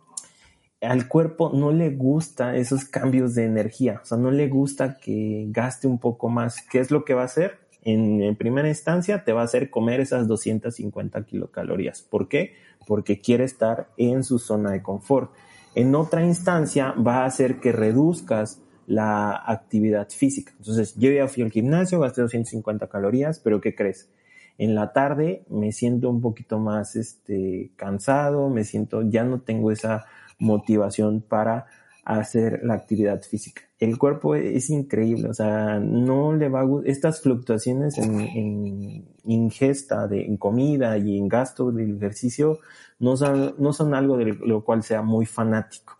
[0.80, 5.46] Al cuerpo no le gusta esos cambios de energía, o sea, no le gusta que
[5.50, 6.60] gaste un poco más.
[6.68, 7.65] ¿Qué es lo que va a hacer?
[7.86, 12.02] En, primera instancia te va a hacer comer esas 250 kilocalorías.
[12.02, 12.54] ¿Por qué?
[12.86, 15.32] Porque quiere estar en su zona de confort.
[15.74, 20.52] En otra instancia va a hacer que reduzcas la actividad física.
[20.58, 24.10] Entonces, yo ya fui al gimnasio, gasté 250 calorías, pero ¿qué crees?
[24.58, 29.70] En la tarde me siento un poquito más este, cansado, me siento, ya no tengo
[29.70, 30.06] esa
[30.38, 31.66] motivación para
[32.06, 33.62] hacer la actividad física.
[33.78, 40.24] El cuerpo es increíble, o sea, no le va a estas fluctuaciones en, ingesta de
[40.24, 42.60] en comida y en gasto del ejercicio
[43.00, 45.98] no son, no son algo de lo cual sea muy fanático.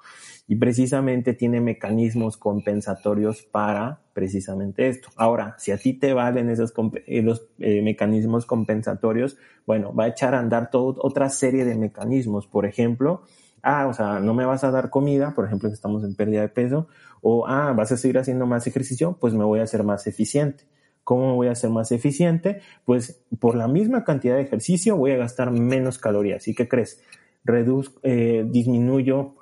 [0.49, 5.09] Y precisamente tiene mecanismos compensatorios para precisamente esto.
[5.17, 6.73] Ahora, si a ti te valen esos
[7.05, 7.25] eh,
[7.59, 9.37] eh, mecanismos compensatorios,
[9.67, 12.47] bueno, va a echar a andar toda otra serie de mecanismos.
[12.47, 13.23] Por ejemplo,
[13.67, 16.41] ah, o sea, no me vas a dar comida, por ejemplo, si estamos en pérdida
[16.41, 16.87] de peso,
[17.21, 20.65] o ah, vas a seguir haciendo más ejercicio, pues me voy a hacer más eficiente.
[21.03, 22.61] ¿Cómo me voy a hacer más eficiente?
[22.85, 26.47] Pues por la misma cantidad de ejercicio voy a gastar menos calorías.
[26.49, 27.03] ¿Y qué crees?
[27.45, 29.35] Reduzco, eh, disminuyo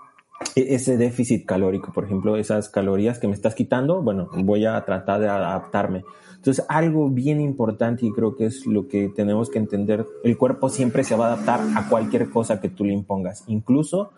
[0.54, 5.20] ese déficit calórico, por ejemplo, esas calorías que me estás quitando, bueno, voy a tratar
[5.20, 6.04] de adaptarme.
[6.36, 10.68] Entonces, algo bien importante y creo que es lo que tenemos que entender, el cuerpo
[10.68, 13.44] siempre se va a adaptar a cualquier cosa que tú le impongas.
[13.46, 14.10] Incluso,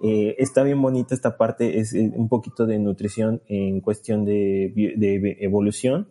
[0.00, 4.72] eh, está bien bonita esta parte, es eh, un poquito de nutrición en cuestión de,
[4.96, 6.08] de evolución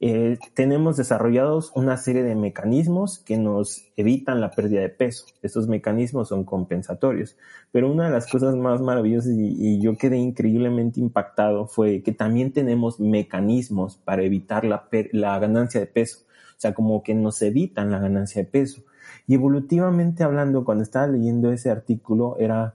[0.00, 5.26] eh, tenemos desarrollados una serie de mecanismos que nos evitan la pérdida de peso.
[5.40, 7.36] Estos mecanismos son compensatorios.
[7.72, 12.52] Pero una de las cosas más maravillosas y, yo quedé increíblemente impactado fue que también
[12.52, 16.24] tenemos mecanismos para evitar la, ganancia de peso.
[16.50, 18.82] O sea, como que nos evitan la ganancia de peso.
[19.26, 22.74] Y evolutivamente hablando, cuando estaba leyendo ese artículo, era...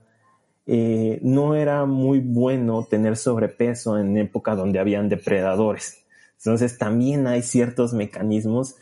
[0.66, 5.99] Eh, no era muy bueno tener sobrepeso en época donde habían depredadores.
[6.40, 8.76] Entonces también hay ciertos mecanismos.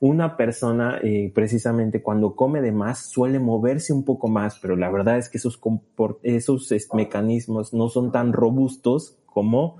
[0.00, 4.90] Una persona eh, precisamente cuando come de más suele moverse un poco más, pero la
[4.90, 5.60] verdad es que esos,
[6.92, 9.78] mecanismos no son tan robustos como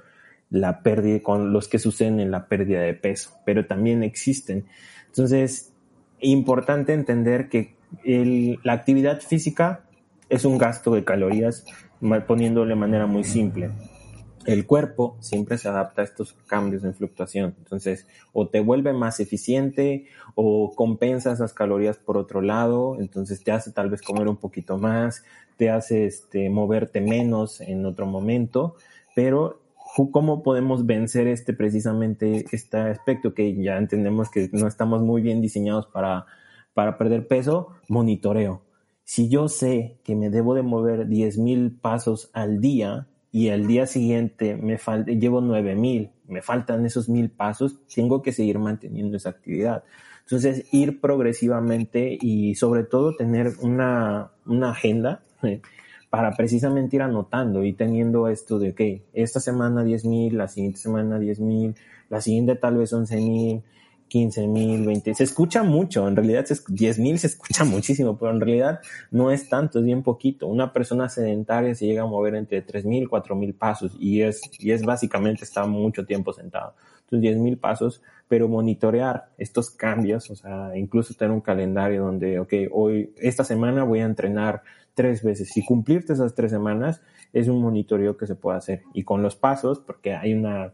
[0.48, 4.64] la pérdida, con los que suceden en la pérdida de peso, pero también existen.
[5.08, 5.72] Entonces,
[6.20, 7.74] importante entender que
[8.62, 9.84] la actividad física
[10.28, 11.64] es un gasto de calorías,
[12.26, 13.70] poniéndolo de manera muy simple
[14.46, 17.54] el cuerpo siempre se adapta a estos cambios en fluctuación.
[17.58, 23.52] Entonces, o te vuelve más eficiente o compensa esas calorías por otro lado, entonces te
[23.52, 25.24] hace tal vez comer un poquito más,
[25.56, 28.76] te hace este, moverte menos en otro momento,
[29.14, 29.60] pero
[30.12, 35.40] ¿cómo podemos vencer este precisamente este aspecto que ya entendemos que no estamos muy bien
[35.40, 36.26] diseñados para,
[36.74, 37.70] para perder peso?
[37.88, 38.62] Monitoreo.
[39.04, 43.06] Si yo sé que me debo de mover 10.000 pasos al día,
[43.36, 48.32] y al día siguiente me falta, llevo 9000, me faltan esos mil pasos, tengo que
[48.32, 49.84] seguir manteniendo esa actividad.
[50.22, 55.60] Entonces, ir progresivamente y sobre todo tener una, una agenda eh,
[56.08, 61.18] para precisamente ir anotando y teniendo esto de que esta semana 10.000, la siguiente semana
[61.18, 61.74] 10.000,
[62.08, 63.62] la siguiente tal vez 11.000,
[64.08, 68.40] 15 mil, 20, se escucha mucho, en realidad 10 mil se escucha muchísimo, pero en
[68.40, 68.80] realidad
[69.10, 70.46] no es tanto, es bien poquito.
[70.46, 74.40] Una persona sedentaria se llega a mover entre 3 mil, 4 mil pasos y es,
[74.58, 76.74] y es básicamente está mucho tiempo sentado.
[77.00, 82.38] Entonces 10 mil pasos, pero monitorear estos cambios, o sea, incluso tener un calendario donde,
[82.40, 84.62] ok, hoy, esta semana voy a entrenar
[84.94, 87.02] tres veces y cumplirte esas tres semanas
[87.32, 88.82] es un monitoreo que se puede hacer.
[88.94, 90.72] Y con los pasos, porque hay una,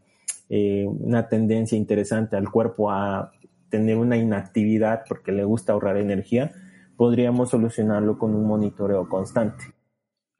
[0.54, 3.32] eh, una tendencia interesante al cuerpo a
[3.70, 6.52] tener una inactividad porque le gusta ahorrar energía,
[6.98, 9.71] podríamos solucionarlo con un monitoreo constante.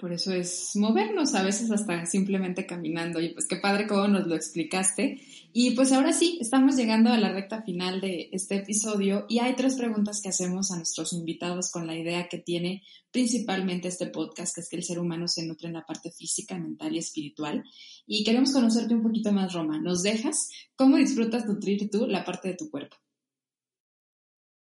[0.02, 3.20] Por eso es movernos, a veces hasta simplemente caminando.
[3.20, 5.22] Y pues qué padre cómo nos lo explicaste.
[5.52, 9.54] Y pues ahora sí, estamos llegando a la recta final de este episodio y hay
[9.54, 12.82] tres preguntas que hacemos a nuestros invitados con la idea que tiene
[13.12, 16.58] principalmente este podcast, que es que el ser humano se nutre en la parte física,
[16.58, 17.62] mental y espiritual.
[18.04, 19.80] Y queremos conocerte un poquito más, Roma.
[19.80, 20.48] ¿Nos dejas?
[20.74, 22.96] ¿Cómo disfrutas nutrir tú la parte de tu cuerpo?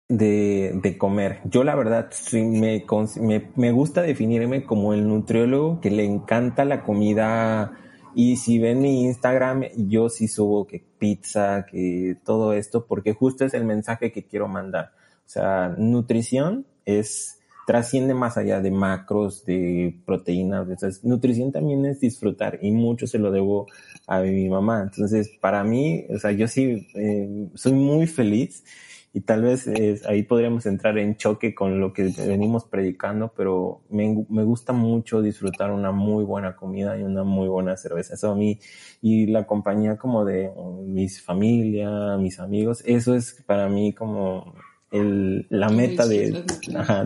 [0.10, 1.40] De, de comer.
[1.46, 2.84] Yo la verdad sí me,
[3.22, 7.74] me, me, gusta definirme como el nutriólogo que le encanta la comida
[8.16, 13.46] y si ven mi Instagram yo sí subo que pizza, que todo esto porque justo
[13.46, 14.94] es el mensaje que quiero mandar.
[15.28, 20.68] O sea, nutrición es trasciende más allá de macros, de proteínas.
[20.68, 23.68] Entonces, nutrición también es disfrutar y mucho se lo debo
[24.08, 24.82] a mi mamá.
[24.82, 28.64] Entonces, para mí, o sea, yo sí eh, soy muy feliz
[29.12, 29.68] y tal vez
[30.08, 35.22] ahí podríamos entrar en choque con lo que venimos predicando, pero me, me, gusta mucho
[35.22, 38.14] disfrutar una muy buena comida y una muy buena cerveza.
[38.14, 38.60] Eso a mí,
[39.02, 40.52] y la compañía como de
[40.86, 44.54] mis familia, mis amigos, eso es para mí como
[44.92, 46.44] el, la meta de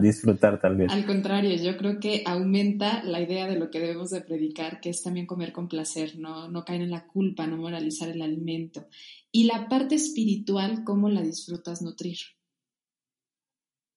[0.02, 0.92] disfrutar tal vez.
[0.92, 4.90] Al contrario, yo creo que aumenta la idea de lo que debemos de predicar, que
[4.90, 8.88] es también comer con placer, no, no caer en la culpa, no moralizar el alimento.
[9.32, 12.18] Y la parte espiritual, ¿cómo la disfrutas nutrir?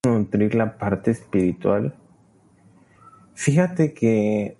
[0.06, 1.94] Nutrir la parte espiritual.
[3.34, 4.56] Fíjate que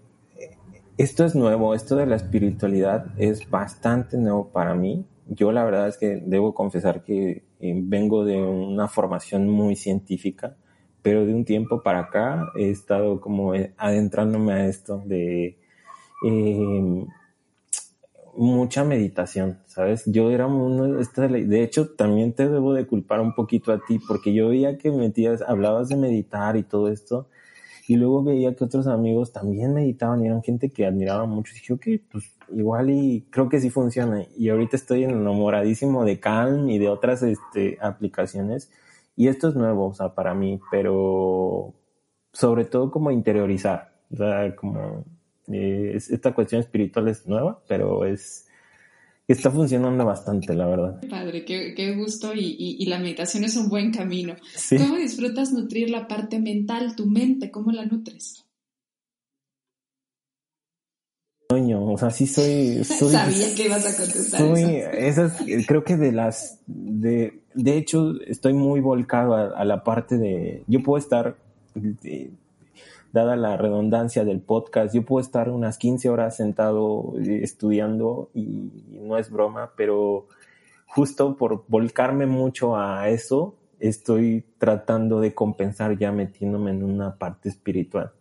[0.99, 5.07] esto es nuevo, esto de la espiritualidad es bastante nuevo para mí.
[5.29, 10.57] Yo la verdad es que debo confesar que vengo de una formación muy científica,
[11.03, 15.59] pero de un tiempo para acá he estado como eh, adentrándome a esto de
[16.25, 17.07] eh,
[18.37, 20.05] mucha meditación, ¿sabes?
[20.07, 24.35] Yo era uno de hecho también te debo de culpar un poquito a ti porque
[24.35, 27.29] yo veía que metías, hablabas de meditar y todo esto
[27.89, 31.53] y luego veía que otros amigos también meditaban y eran gente que admiraba mucho.
[31.53, 34.27] Y dije, ok, pues igual y creo que sí funciona.
[34.37, 38.73] Y ahorita estoy enamoradísimo de Calm y de otras este, aplicaciones.
[39.15, 41.75] Y esto es nuevo, o sea, para mí, pero
[42.33, 43.93] sobre todo como interiorizar.
[44.13, 45.05] O sea, como
[45.49, 48.46] eh, esta cuestión espiritual es nueva, pero es
[49.29, 51.01] está funcionando bastante, la verdad.
[51.09, 54.35] Padre, qué, gusto y, la meditación es un buen camino.
[54.77, 57.51] ¿Cómo disfrutas nutrir la parte mental, tu mente?
[57.51, 58.47] ¿Cómo la nutres?
[61.49, 62.85] o sea, sí soy...
[62.85, 66.61] Sabía que ibas a contestar soy, Esas, creo que de las...
[66.67, 70.63] De, de hecho, estoy muy volcado a, la parte de...
[70.67, 71.37] Yo puedo estar...
[73.13, 78.71] dada la redundancia del podcast, yo puedo estar unas 15 horas sentado eh, estudiando y
[78.91, 80.27] no es broma, pero
[80.87, 87.49] justo por volcarme mucho a eso, estoy tratando de compensar ya metiéndome en una parte
[87.49, 88.13] espiritual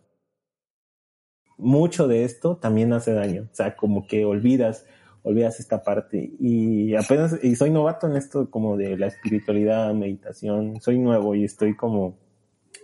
[1.58, 3.48] mucho de esto también hace daño.
[3.52, 4.86] O sea, como que olvidas,
[5.22, 6.32] olvidas esta parte.
[6.38, 10.80] Y apenas, y soy novato en esto como de la espiritualidad, meditación.
[10.80, 12.18] Soy nuevo y estoy como,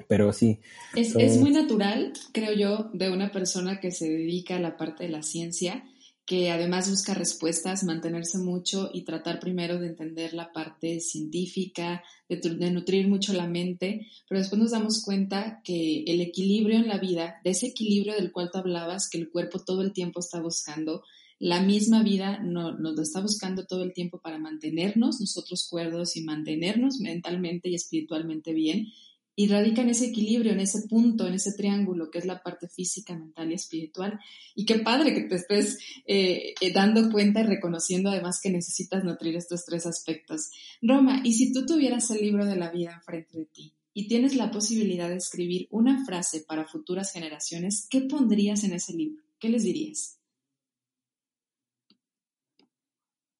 [0.08, 0.58] pero sí.
[0.94, 5.04] Es, es muy natural, creo yo, de una persona que se dedica a la parte
[5.04, 5.84] de la ciencia
[6.24, 12.70] que además busca respuestas, mantenerse mucho y tratar primero de entender la parte científica, de,
[12.70, 17.40] nutrir mucho la mente, pero después nos damos cuenta que el equilibrio en la vida,
[17.42, 21.02] de ese equilibrio del cual tú hablabas, que el cuerpo todo el tiempo está buscando,
[21.40, 26.16] la misma vida no, nos lo está buscando todo el tiempo para mantenernos nosotros cuerdos
[26.16, 28.86] y mantenernos mentalmente y espiritualmente bien
[29.34, 32.68] y radica en ese equilibrio, en ese punto, en ese triángulo que es la parte
[32.68, 34.20] física, mental y espiritual.
[34.54, 39.04] Y qué padre que te estés eh, eh, dando cuenta y reconociendo además que necesitas
[39.04, 40.50] nutrir estos tres aspectos.
[40.82, 44.36] Roma, y si tú tuvieras el libro de la vida enfrente de ti y tienes
[44.36, 49.22] la posibilidad de escribir una frase para futuras generaciones, ¿qué pondrías en ese libro?
[49.38, 50.18] ¿Qué les dirías?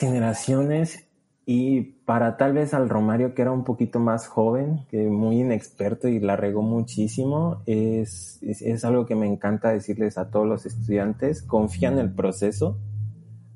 [0.01, 1.05] Generaciones
[1.45, 6.07] y para tal vez al Romario, que era un poquito más joven, que muy inexperto
[6.09, 11.43] y la regó muchísimo, es, es, algo que me encanta decirles a todos los estudiantes,
[11.43, 12.79] confía en el proceso,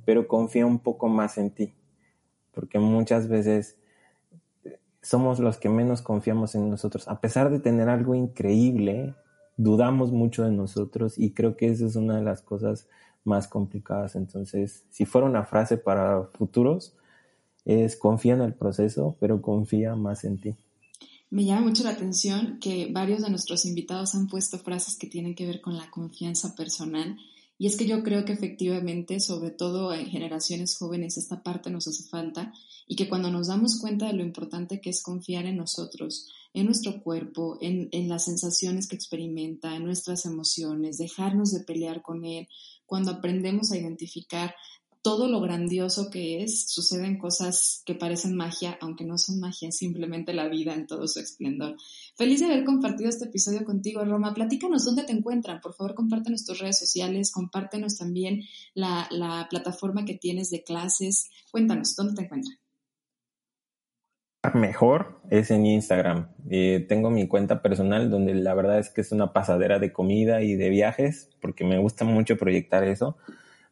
[0.04, 1.74] pero confía un poco más en ti,
[2.52, 3.78] porque muchas veces
[5.00, 7.06] somos los que menos confiamos en nosotros.
[7.06, 9.14] A pesar de tener algo increíble,
[9.56, 12.88] dudamos mucho de nosotros y creo que esa es una de las cosas
[13.22, 14.16] más complicadas.
[14.16, 16.96] Entonces, si fuera una frase para futuros,
[17.66, 20.54] es confía en el proceso, pero confía más en ti.
[21.28, 25.34] Me llama mucho la atención que varios de nuestros invitados han puesto frases que tienen
[25.34, 27.18] que ver con la confianza personal.
[27.58, 31.88] Y es que yo creo que efectivamente, sobre todo en generaciones jóvenes, esta parte nos
[31.88, 32.52] hace falta
[32.86, 36.66] y que cuando nos damos cuenta de lo importante que es confiar en nosotros, en
[36.66, 42.24] nuestro cuerpo, en, en las sensaciones que experimenta, en nuestras emociones, dejarnos de pelear con
[42.24, 42.46] él,
[42.84, 44.54] cuando aprendemos a identificar
[45.06, 50.34] todo lo grandioso que es, suceden cosas que parecen magia, aunque no son magia, simplemente
[50.34, 51.76] la vida en todo su esplendor.
[52.16, 54.34] Feliz de haber compartido este episodio contigo, Roma.
[54.34, 55.60] Platícanos dónde te encuentran.
[55.60, 58.42] Por favor, compártenos tus redes sociales, compártenos también
[58.74, 61.30] la, la plataforma que tienes de clases.
[61.52, 62.58] Cuéntanos, ¿dónde te encuentran?
[64.54, 66.32] Mejor es en Instagram.
[66.50, 70.42] Eh, tengo mi cuenta personal donde la verdad es que es una pasadera de comida
[70.42, 73.16] y de viajes, porque me gusta mucho proyectar eso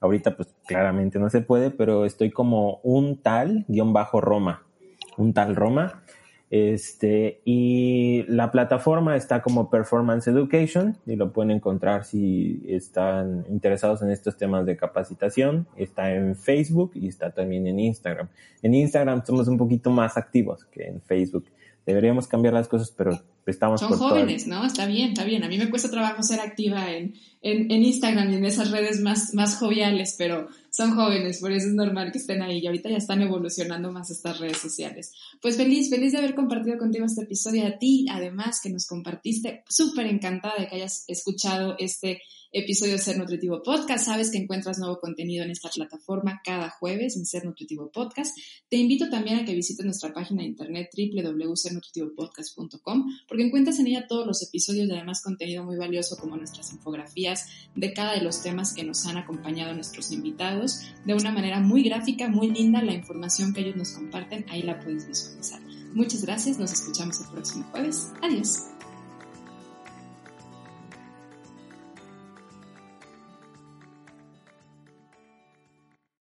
[0.05, 4.63] Ahorita pues claramente no se puede, pero estoy como un tal guion bajo Roma,
[5.17, 6.03] un tal Roma.
[6.51, 14.03] Este, y la plataforma está como Performance Education y lo pueden encontrar si están interesados
[14.03, 15.67] en estos temas de capacitación.
[15.75, 18.29] Está en Facebook y está también en Instagram.
[18.61, 21.47] En Instagram somos un poquito más activos que en Facebook.
[21.87, 24.65] Deberíamos cambiar las cosas, pero estamos Son jóvenes, ¿no?
[24.65, 25.45] Está bien, está bien.
[25.45, 29.01] A mí me cuesta trabajo ser activa en, en, en, Instagram y en esas redes
[29.01, 32.89] más, más joviales, pero son jóvenes, por eso es normal que estén ahí y ahorita
[32.89, 35.13] ya están evolucionando más estas redes sociales.
[35.41, 39.63] Pues feliz, feliz de haber compartido contigo este episodio, a ti además que nos compartiste,
[39.69, 42.23] súper encantada de que hayas escuchado este
[42.55, 44.07] episodio de Ser Nutritivo Podcast.
[44.07, 48.39] Sabes que encuentras nuevo contenido en esta plataforma cada jueves en Ser Nutritivo Podcast.
[48.69, 54.07] Te invito también a que visites nuestra página de internet www.sernutritivopodcast.com porque encuentras en ella
[54.07, 58.41] todos los episodios y además contenido muy valioso como nuestras infografías de cada de los
[58.43, 60.83] temas que nos han acompañado nuestros invitados.
[61.05, 64.79] De una manera muy gráfica, muy linda, la información que ellos nos comparten, ahí la
[64.79, 65.61] puedes visualizar.
[65.93, 68.13] Muchas gracias, nos escuchamos el próximo jueves.
[68.23, 68.74] Adiós.